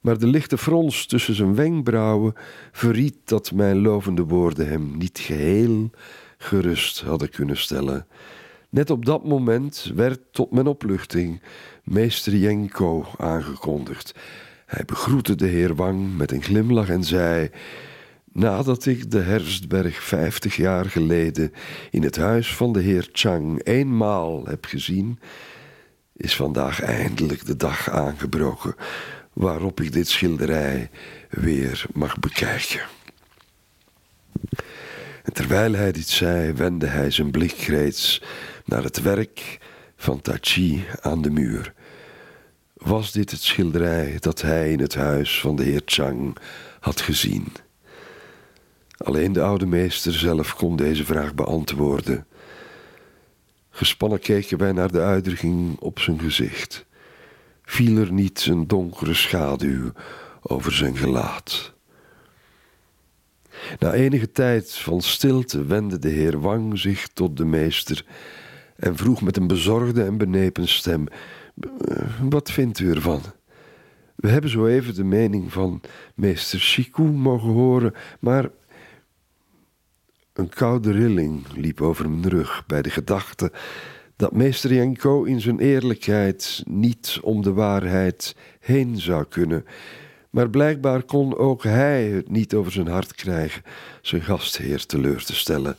maar 0.00 0.18
de 0.18 0.26
lichte 0.26 0.58
frons 0.58 1.06
tussen 1.06 1.34
zijn 1.34 1.54
wenkbrauwen 1.54 2.34
verried 2.72 3.16
dat 3.24 3.52
mijn 3.52 3.78
lovende 3.78 4.24
woorden 4.24 4.68
hem 4.68 4.96
niet 4.98 5.18
geheel 5.18 5.90
gerust 6.38 7.00
hadden 7.00 7.30
kunnen 7.30 7.56
stellen. 7.56 8.06
Net 8.72 8.90
op 8.90 9.04
dat 9.04 9.24
moment 9.24 9.90
werd 9.94 10.20
tot 10.30 10.50
mijn 10.50 10.66
opluchting 10.66 11.42
meester 11.84 12.36
Jenko 12.36 13.06
aangekondigd. 13.18 14.14
Hij 14.66 14.84
begroette 14.84 15.34
de 15.34 15.46
heer 15.46 15.74
Wang 15.74 16.16
met 16.16 16.32
een 16.32 16.42
glimlach 16.42 16.88
en 16.88 17.04
zei: 17.04 17.50
Nadat 18.32 18.86
ik 18.86 19.10
de 19.10 19.20
Herfstberg 19.20 20.02
vijftig 20.02 20.56
jaar 20.56 20.84
geleden 20.84 21.52
in 21.90 22.02
het 22.02 22.16
huis 22.16 22.56
van 22.56 22.72
de 22.72 22.80
heer 22.80 23.08
Chang 23.12 23.64
eenmaal 23.64 24.46
heb 24.46 24.64
gezien, 24.64 25.18
is 26.16 26.36
vandaag 26.36 26.80
eindelijk 26.80 27.46
de 27.46 27.56
dag 27.56 27.90
aangebroken 27.90 28.74
waarop 29.32 29.80
ik 29.80 29.92
dit 29.92 30.08
schilderij 30.08 30.90
weer 31.30 31.86
mag 31.92 32.18
bekijken. 32.18 32.82
En 35.22 35.32
terwijl 35.32 35.72
hij 35.72 35.92
dit 35.92 36.08
zei, 36.08 36.52
wendde 36.52 36.86
hij 36.86 37.10
zijn 37.10 37.30
blik 37.30 37.52
reeds 37.52 38.22
naar 38.64 38.82
het 38.82 39.02
werk 39.02 39.58
van 39.96 40.20
Tachi 40.20 40.84
aan 41.00 41.22
de 41.22 41.30
muur. 41.30 41.74
Was 42.74 43.12
dit 43.12 43.30
het 43.30 43.42
schilderij 43.42 44.16
dat 44.18 44.40
hij 44.40 44.72
in 44.72 44.80
het 44.80 44.94
huis 44.94 45.40
van 45.40 45.56
de 45.56 45.62
heer 45.62 45.82
Chang 45.84 46.36
had 46.80 47.00
gezien? 47.00 47.46
Alleen 48.96 49.32
de 49.32 49.42
oude 49.42 49.66
meester 49.66 50.12
zelf 50.12 50.54
kon 50.54 50.76
deze 50.76 51.04
vraag 51.04 51.34
beantwoorden. 51.34 52.26
Gespannen 53.70 54.20
keken 54.20 54.58
wij 54.58 54.72
naar 54.72 54.92
de 54.92 55.00
uitdrukking 55.00 55.78
op 55.78 55.98
zijn 55.98 56.20
gezicht. 56.20 56.84
Viel 57.62 57.96
er 57.96 58.12
niet 58.12 58.46
een 58.46 58.66
donkere 58.66 59.14
schaduw 59.14 59.92
over 60.42 60.72
zijn 60.72 60.96
gelaat? 60.96 61.72
Na 63.78 63.92
enige 63.92 64.32
tijd 64.32 64.72
van 64.72 65.00
stilte 65.00 65.64
wendde 65.64 65.98
de 65.98 66.08
heer 66.08 66.40
Wang 66.40 66.78
zich 66.78 67.08
tot 67.08 67.36
de 67.36 67.44
meester 67.44 68.04
en 68.76 68.96
vroeg 68.96 69.22
met 69.22 69.36
een 69.36 69.46
bezorgde 69.46 70.04
en 70.04 70.18
benepen 70.18 70.68
stem: 70.68 71.06
Wat 72.20 72.50
vindt 72.50 72.78
u 72.78 72.90
ervan? 72.90 73.20
We 74.14 74.28
hebben 74.28 74.50
zo 74.50 74.66
even 74.66 74.94
de 74.94 75.04
mening 75.04 75.52
van 75.52 75.80
meester 76.14 76.58
Chikou 76.58 77.08
mogen 77.08 77.50
horen, 77.50 77.94
maar 78.20 78.50
een 80.32 80.48
koude 80.48 80.92
rilling 80.92 81.46
liep 81.56 81.80
over 81.80 82.10
mijn 82.10 82.28
rug 82.28 82.64
bij 82.66 82.82
de 82.82 82.90
gedachte 82.90 83.52
dat 84.16 84.32
meester 84.32 84.74
Janko 84.74 85.24
in 85.24 85.40
zijn 85.40 85.58
eerlijkheid 85.58 86.62
niet 86.66 87.18
om 87.22 87.42
de 87.42 87.52
waarheid 87.52 88.36
heen 88.60 89.00
zou 89.00 89.24
kunnen. 89.24 89.64
Maar 90.30 90.50
blijkbaar 90.50 91.02
kon 91.02 91.36
ook 91.36 91.62
hij 91.62 92.04
het 92.04 92.30
niet 92.30 92.54
over 92.54 92.72
zijn 92.72 92.86
hart 92.86 93.14
krijgen 93.14 93.62
zijn 94.00 94.22
gastheer 94.22 94.86
teleur 94.86 95.24
te 95.24 95.34
stellen. 95.34 95.76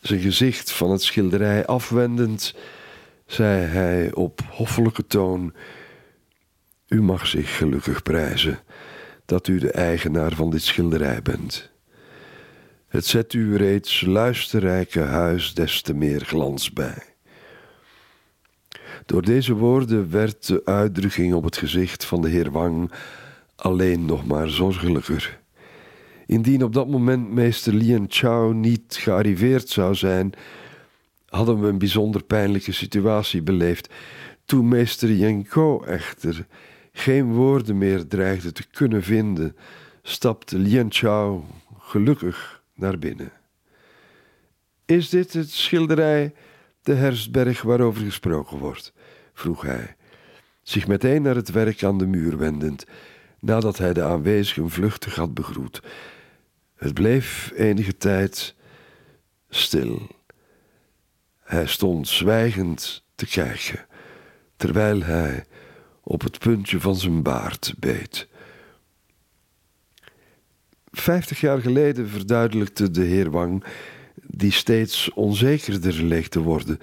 Zijn 0.00 0.20
gezicht 0.20 0.72
van 0.72 0.90
het 0.90 1.02
schilderij 1.02 1.66
afwendend, 1.66 2.54
zei 3.26 3.64
hij 3.64 4.14
op 4.14 4.40
hoffelijke 4.50 5.06
toon: 5.06 5.54
U 6.88 7.02
mag 7.02 7.26
zich 7.26 7.56
gelukkig 7.56 8.02
prijzen 8.02 8.58
dat 9.24 9.48
u 9.48 9.58
de 9.58 9.70
eigenaar 9.70 10.32
van 10.34 10.50
dit 10.50 10.62
schilderij 10.62 11.22
bent. 11.22 11.70
Het 12.88 13.06
zet 13.06 13.32
u 13.32 13.56
reeds 13.56 14.00
luisterrijke 14.00 15.00
huis 15.00 15.54
des 15.54 15.82
te 15.82 15.94
meer 15.94 16.20
glans 16.20 16.72
bij. 16.72 17.02
Door 19.06 19.22
deze 19.22 19.54
woorden 19.54 20.10
werd 20.10 20.46
de 20.46 20.62
uitdrukking 20.64 21.34
op 21.34 21.44
het 21.44 21.56
gezicht 21.56 22.04
van 22.04 22.22
de 22.22 22.28
heer 22.28 22.50
Wang 22.50 22.92
alleen 23.56 24.04
nog 24.04 24.26
maar 24.26 24.48
zorgelijker. 24.48 25.38
Indien 26.28 26.64
op 26.64 26.72
dat 26.72 26.88
moment 26.88 27.30
meester 27.30 27.72
Lien 27.72 28.04
Chao 28.08 28.52
niet 28.52 28.96
gearriveerd 29.00 29.68
zou 29.68 29.94
zijn, 29.94 30.32
hadden 31.28 31.60
we 31.60 31.68
een 31.68 31.78
bijzonder 31.78 32.24
pijnlijke 32.24 32.72
situatie 32.72 33.42
beleefd. 33.42 33.88
Toen 34.44 34.68
meester 34.68 35.12
Yenko 35.12 35.82
echter 35.82 36.46
geen 36.92 37.32
woorden 37.32 37.78
meer 37.78 38.06
dreigde 38.06 38.52
te 38.52 38.66
kunnen 38.66 39.02
vinden, 39.02 39.56
stapte 40.02 40.58
Lien 40.58 40.86
Chao 40.92 41.44
gelukkig 41.78 42.62
naar 42.74 42.98
binnen. 42.98 43.32
Is 44.84 45.08
dit 45.08 45.32
het 45.32 45.50
schilderij 45.50 46.34
de 46.82 46.94
herfstberg 46.94 47.62
waarover 47.62 48.04
gesproken 48.04 48.58
wordt? 48.58 48.92
vroeg 49.32 49.62
hij, 49.62 49.96
zich 50.62 50.86
meteen 50.86 51.22
naar 51.22 51.36
het 51.36 51.50
werk 51.50 51.84
aan 51.84 51.98
de 51.98 52.06
muur 52.06 52.38
wendend, 52.38 52.86
nadat 53.40 53.78
hij 53.78 53.92
de 53.92 54.02
aanwezigen 54.02 54.70
vluchtig 54.70 55.14
had 55.14 55.34
begroet. 55.34 55.80
Het 56.78 56.94
bleef 56.94 57.52
enige 57.56 57.96
tijd 57.96 58.54
stil. 59.48 60.08
Hij 61.42 61.66
stond 61.66 62.08
zwijgend 62.08 63.04
te 63.14 63.26
kijken, 63.26 63.86
terwijl 64.56 65.02
hij 65.02 65.44
op 66.02 66.22
het 66.22 66.38
puntje 66.38 66.80
van 66.80 66.96
zijn 66.96 67.22
baard 67.22 67.74
beet. 67.78 68.28
Vijftig 70.90 71.40
jaar 71.40 71.60
geleden 71.60 72.08
verduidelijkte 72.08 72.90
de 72.90 73.04
heer 73.04 73.30
Wang, 73.30 73.64
die 74.22 74.52
steeds 74.52 75.12
onzekerder 75.12 76.02
leek 76.02 76.26
te 76.26 76.40
worden, 76.40 76.78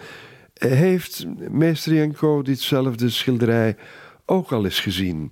heeft 0.54 1.26
meester 1.50 1.94
Janko 1.94 2.42
ditzelfde 2.42 3.10
schilderij 3.10 3.78
ook 4.26 4.52
al 4.52 4.64
eens 4.64 4.80
gezien. 4.80 5.32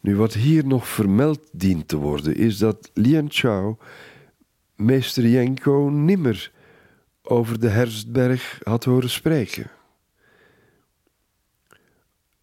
Nu, 0.00 0.16
wat 0.16 0.34
hier 0.34 0.66
nog 0.66 0.88
vermeld 0.88 1.48
dient 1.52 1.88
te 1.88 1.96
worden, 1.96 2.36
is 2.36 2.58
dat 2.58 2.90
Lian 2.94 3.26
Chao 3.28 3.78
meester 4.76 5.26
Janko 5.26 5.88
nimmer 5.88 6.52
over 7.22 7.60
de 7.60 7.68
Herfstberg 7.68 8.60
had 8.62 8.84
horen 8.84 9.10
spreken. 9.10 9.70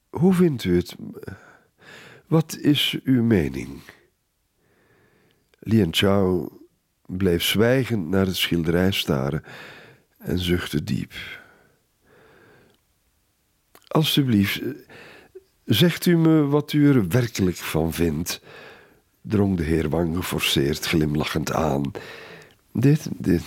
Hoe 0.09 0.33
vindt 0.33 0.63
u 0.63 0.75
het? 0.75 0.95
Wat 2.27 2.57
is 2.57 2.99
uw 3.03 3.23
mening? 3.23 3.81
Lian 5.59 5.93
Chao 5.93 6.49
bleef 7.05 7.43
zwijgend 7.43 8.07
naar 8.07 8.25
het 8.25 8.35
schilderij 8.35 8.91
staren 8.91 9.43
en 10.17 10.39
zuchtte 10.39 10.83
diep. 10.83 11.13
Alsjeblieft, 13.87 14.61
zegt 15.67 16.05
u 16.05 16.17
me 16.17 16.45
wat 16.45 16.73
u 16.73 16.89
er 16.89 17.07
werkelijk 17.07 17.57
van 17.57 17.93
vindt, 17.93 18.41
drong 19.21 19.57
de 19.57 19.63
heer 19.63 19.89
Wang 19.89 20.15
geforceerd 20.15 20.85
glimlachend 20.85 21.51
aan. 21.51 21.91
Dit, 22.71 23.09
dit, 23.17 23.43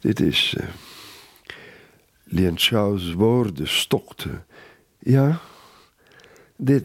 dit 0.00 0.20
is. 0.20 0.54
Uh, 0.58 0.66
Lien 2.32 2.58
Chao's 2.58 3.12
woorden 3.12 3.68
stokten. 3.68 4.44
Ja, 4.98 5.40
dit. 6.56 6.84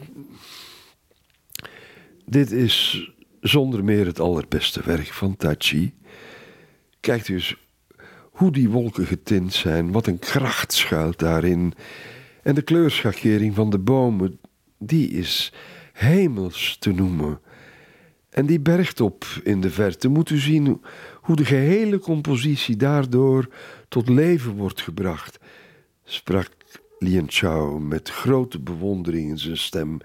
Dit 2.25 2.51
is 2.51 3.09
zonder 3.41 3.83
meer 3.83 4.05
het 4.05 4.19
allerbeste 4.19 4.81
werk 4.85 5.07
van 5.07 5.35
Tachi. 5.35 5.93
Kijkt 6.99 7.27
u 7.27 7.33
eens 7.33 7.55
hoe 8.31 8.51
die 8.51 8.69
wolken 8.69 9.05
getint 9.05 9.53
zijn, 9.53 9.91
wat 9.91 10.07
een 10.07 10.19
kracht 10.19 10.73
schuilt 10.73 11.19
daarin. 11.19 11.73
En 12.45 12.55
de 12.55 12.62
kleurschakering 12.62 13.55
van 13.55 13.69
de 13.69 13.79
bomen, 13.79 14.39
die 14.77 15.10
is 15.10 15.53
hemels 15.93 16.77
te 16.79 16.91
noemen. 16.91 17.39
En 18.29 18.45
die 18.45 18.60
bergtop 18.60 19.25
in 19.43 19.62
de 19.62 19.69
verte, 19.69 20.08
moet 20.08 20.29
u 20.29 20.38
zien 20.38 20.81
hoe 21.21 21.36
de 21.36 21.45
gehele 21.45 21.99
compositie 21.99 22.75
daardoor 22.75 23.47
tot 23.88 24.10
leven 24.10 24.51
wordt 24.51 24.81
gebracht, 24.81 25.39
sprak 26.03 26.49
Lien 26.99 27.25
Chao 27.27 27.79
met 27.79 28.10
grote 28.10 28.60
bewondering 28.60 29.29
in 29.29 29.38
zijn 29.38 29.58
stem, 29.58 29.97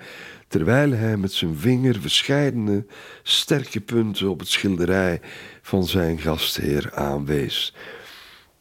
terwijl 0.49 0.91
hij 0.91 1.17
met 1.17 1.33
zijn 1.33 1.57
vinger 1.57 2.01
verscheidene 2.01 2.87
sterke 3.23 3.81
punten 3.81 4.31
op 4.31 4.39
het 4.39 4.49
schilderij 4.49 5.21
van 5.63 5.85
zijn 5.85 6.19
gastheer 6.19 6.95
aanwees. 6.95 7.75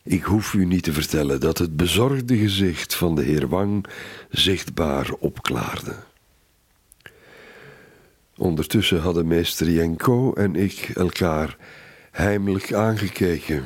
Ik 0.10 0.24
hoef 0.24 0.54
u 0.54 0.66
niet 0.66 0.84
te 0.84 0.94
vertellen 0.94 1.40
dat 1.40 1.58
het 1.58 1.76
bezorgde 1.76 2.38
gezicht 2.38 2.96
van 2.96 3.16
de 3.16 3.24
heer 3.24 3.48
Wang 3.48 3.86
zichtbaar 4.30 5.12
opklaarde. 5.12 5.96
Ondertussen 8.38 9.00
hadden 9.00 9.28
meester 9.28 9.70
Jenko 9.70 10.34
en 10.34 10.56
ik 10.56 10.92
elkaar 10.96 11.58
heimelijk 12.12 12.74
aangekeken. 12.74 13.66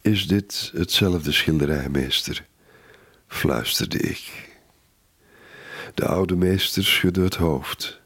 Is 0.00 0.26
dit 0.26 0.72
hetzelfde 0.74 1.32
schilderij, 1.32 1.88
meester? 1.88 2.46
fluisterde 3.26 3.98
ik. 3.98 4.48
De 5.94 6.06
oude 6.06 6.36
meester 6.36 6.84
schudde 6.84 7.22
het 7.22 7.36
hoofd, 7.36 8.00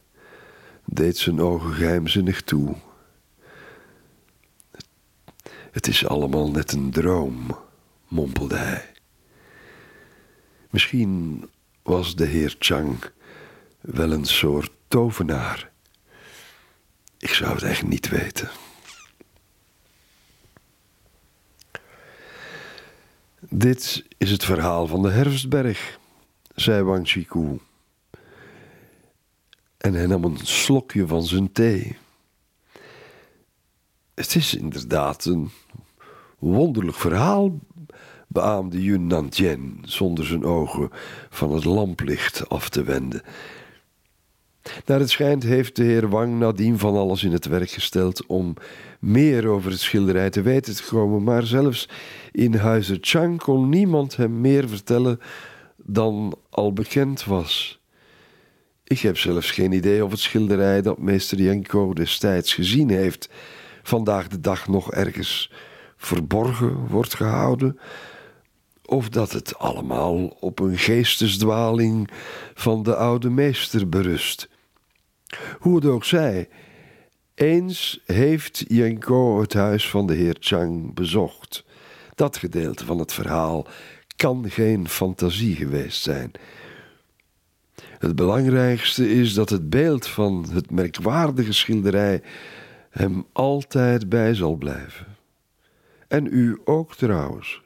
deed 0.85 1.17
zijn 1.17 1.41
ogen 1.41 1.73
geheimzinnig 1.73 2.41
toe 2.41 2.75
het 5.71 5.87
is 5.87 6.05
allemaal 6.07 6.51
net 6.51 6.71
een 6.71 6.91
droom, 6.91 7.57
mompelde 8.07 8.55
hij. 8.55 8.91
Misschien 10.69 11.43
was 11.83 12.15
de 12.15 12.25
heer 12.25 12.55
Chang 12.59 13.03
wel 13.81 14.11
een 14.11 14.25
soort 14.25 14.71
tovenaar. 14.87 15.71
Ik 17.17 17.29
zou 17.29 17.53
het 17.53 17.63
echt 17.63 17.83
niet 17.83 18.09
weten. 18.09 18.49
Dit 23.39 24.05
is 24.17 24.31
het 24.31 24.43
verhaal 24.43 24.87
van 24.87 25.01
de 25.01 25.09
herfstberg, 25.09 25.99
zei 26.55 26.83
Wang 26.83 27.07
Chiku. 27.07 27.59
En 29.77 29.93
hij 29.93 30.05
nam 30.05 30.23
een 30.23 30.37
slokje 30.37 31.07
van 31.07 31.23
zijn 31.23 31.51
thee. 31.51 31.97
Het 34.21 34.35
is 34.35 34.55
inderdaad 34.55 35.25
een 35.25 35.49
wonderlijk 36.39 36.97
verhaal, 36.97 37.59
beaamde 38.27 38.83
Yun 38.83 39.07
Nantien 39.07 39.79
zonder 39.85 40.25
zijn 40.25 40.43
ogen 40.43 40.89
van 41.29 41.53
het 41.53 41.63
lamplicht 41.63 42.49
af 42.49 42.69
te 42.69 42.83
wenden. 42.83 43.21
Naar 44.85 44.99
het 44.99 45.09
schijnt 45.09 45.43
heeft 45.43 45.75
de 45.75 45.83
heer 45.83 46.09
Wang 46.09 46.39
nadien 46.39 46.79
van 46.79 46.95
alles 46.95 47.23
in 47.23 47.31
het 47.31 47.45
werk 47.45 47.69
gesteld 47.69 48.25
om 48.25 48.53
meer 48.99 49.47
over 49.47 49.71
het 49.71 49.79
schilderij 49.79 50.29
te 50.29 50.41
weten 50.41 50.75
te 50.75 50.83
komen, 50.89 51.23
maar 51.23 51.45
zelfs 51.45 51.89
in 52.31 52.55
huizen 52.55 52.97
Chang 53.01 53.39
kon 53.39 53.69
niemand 53.69 54.15
hem 54.15 54.41
meer 54.41 54.69
vertellen 54.69 55.19
dan 55.77 56.37
al 56.49 56.73
bekend 56.73 57.25
was. 57.25 57.81
Ik 58.83 58.99
heb 58.99 59.17
zelfs 59.17 59.51
geen 59.51 59.71
idee 59.71 60.05
of 60.05 60.11
het 60.11 60.19
schilderij 60.19 60.81
dat 60.81 60.97
meester 60.97 61.41
Jenko 61.41 61.93
destijds 61.93 62.53
gezien 62.53 62.89
heeft 62.89 63.29
vandaag 63.83 64.27
de 64.27 64.39
dag 64.39 64.67
nog 64.67 64.91
ergens 64.91 65.51
verborgen 65.97 66.87
wordt 66.87 67.15
gehouden, 67.15 67.79
of 68.85 69.09
dat 69.09 69.31
het 69.31 69.57
allemaal 69.57 70.37
op 70.39 70.59
een 70.59 70.77
geestesdwaling 70.77 72.09
van 72.53 72.83
de 72.83 72.95
oude 72.95 73.29
meester 73.29 73.89
berust. 73.89 74.49
Hoe 75.59 75.75
het 75.75 75.85
ook 75.85 76.05
zij, 76.05 76.49
eens 77.35 78.01
heeft 78.05 78.63
Jenko 78.67 79.41
het 79.41 79.53
huis 79.53 79.89
van 79.89 80.07
de 80.07 80.13
heer 80.13 80.37
Chang 80.39 80.93
bezocht. 80.93 81.63
Dat 82.15 82.37
gedeelte 82.37 82.85
van 82.85 82.99
het 82.99 83.13
verhaal 83.13 83.67
kan 84.15 84.49
geen 84.49 84.87
fantasie 84.87 85.55
geweest 85.55 86.01
zijn. 86.01 86.31
Het 87.97 88.15
belangrijkste 88.15 89.11
is 89.11 89.33
dat 89.33 89.49
het 89.49 89.69
beeld 89.69 90.07
van 90.07 90.45
het 90.51 90.71
merkwaardige 90.71 91.53
schilderij 91.53 92.21
hem 92.91 93.25
altijd 93.31 94.09
bij 94.09 94.33
zal 94.33 94.55
blijven. 94.55 95.05
En 96.07 96.25
u 96.25 96.61
ook 96.65 96.95
trouwens. 96.95 97.61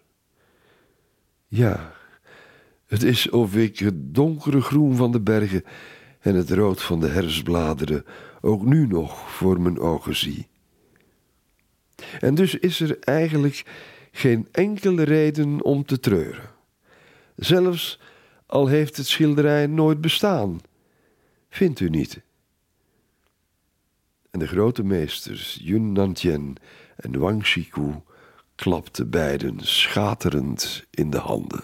Ja, 1.48 1.94
het 2.86 3.04
is 3.04 3.30
of 3.30 3.56
ik 3.56 3.80
het 3.80 4.16
donkere 4.16 4.62
groen 4.62 4.96
van 4.96 5.12
de 5.12 5.22
bergen 5.22 5.64
en 6.20 6.36
het 6.36 6.50
rood 6.50 6.82
van 6.82 7.00
de 7.00 7.08
herfstbladeren 7.08 8.06
ook 8.42 8.66
nu 8.66 8.88
nog 8.88 9.32
voor 9.32 9.62
mijn 9.62 9.80
ogen 9.80 10.16
zie. 10.16 10.48
En 12.20 12.36
dus 12.36 12.56
is 12.56 12.80
er 12.80 13.00
eigenlijk 13.00 13.64
geen 14.12 14.48
enkele 14.52 15.04
reden 15.04 15.64
om 15.64 15.86
te 15.86 16.00
treuren. 16.00 16.50
Zelfs 17.36 18.00
al 18.46 18.68
heeft 18.68 18.98
het 18.98 19.08
schilderij 19.08 19.68
nooit 19.68 20.02
bestaan. 20.02 20.60
Vindt 21.50 21.80
u 21.80 21.90
niet? 21.90 22.22
En 24.36 24.42
de 24.42 24.48
grote 24.48 24.84
meesters 24.84 25.60
Yun 25.62 25.92
Nantien 25.92 26.58
en 26.96 27.20
Wang 27.20 27.46
Shiku 27.46 27.94
klapten 28.56 29.10
beiden 29.10 29.60
schaterend 29.60 30.84
in 30.90 31.10
de 31.10 31.18
handen. 31.18 31.64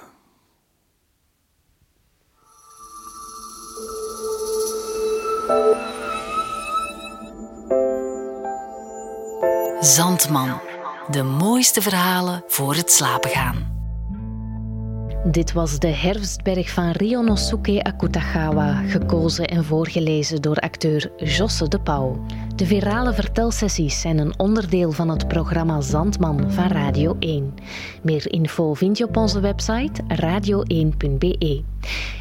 Zandman. 9.79 10.61
De 11.09 11.23
mooiste 11.23 11.81
verhalen 11.81 12.43
voor 12.47 12.75
het 12.75 12.91
slapen 12.91 13.29
gaan. 13.29 13.70
Dit 15.25 15.53
was 15.53 15.79
de 15.79 15.87
herfstberg 15.87 16.69
van 16.69 16.91
Rionosuke 16.91 17.83
Akutagawa, 17.83 18.73
gekozen 18.73 19.47
en 19.47 19.63
voorgelezen 19.63 20.41
door 20.41 20.55
acteur 20.55 21.11
Josse 21.17 21.67
de 21.67 21.79
Pauw. 21.79 22.25
De 22.55 22.65
virale 22.65 23.13
vertelsessies 23.13 24.01
zijn 24.01 24.17
een 24.17 24.39
onderdeel 24.39 24.91
van 24.91 25.09
het 25.09 25.27
programma 25.27 25.81
Zandman 25.81 26.51
van 26.51 26.67
Radio 26.67 27.15
1. 27.19 27.53
Meer 28.03 28.31
info 28.31 28.73
vind 28.73 28.97
je 28.97 29.07
op 29.07 29.17
onze 29.17 29.39
website 29.39 30.01
radio1.be. 30.21 31.63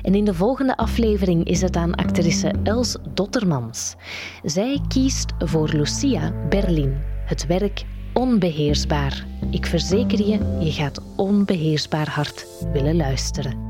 En 0.03 0.15
in 0.15 0.25
de 0.25 0.35
volgende 0.35 0.77
aflevering 0.77 1.45
is 1.45 1.61
het 1.61 1.77
aan 1.77 1.95
actrice 1.95 2.53
Els 2.63 2.97
Dottermans. 3.15 3.97
Zij 4.43 4.81
kiest 4.89 5.33
voor 5.39 5.69
Lucia 5.69 6.33
Berlin, 6.49 6.97
het 7.25 7.47
werk 7.47 7.85
onbeheersbaar. 8.13 9.25
Ik 9.51 9.67
verzeker 9.67 10.19
je, 10.27 10.59
je 10.65 10.73
gaat 10.73 11.01
onbeheersbaar 11.17 12.09
hard 12.09 12.47
willen 12.73 12.97
luisteren. 12.97 13.70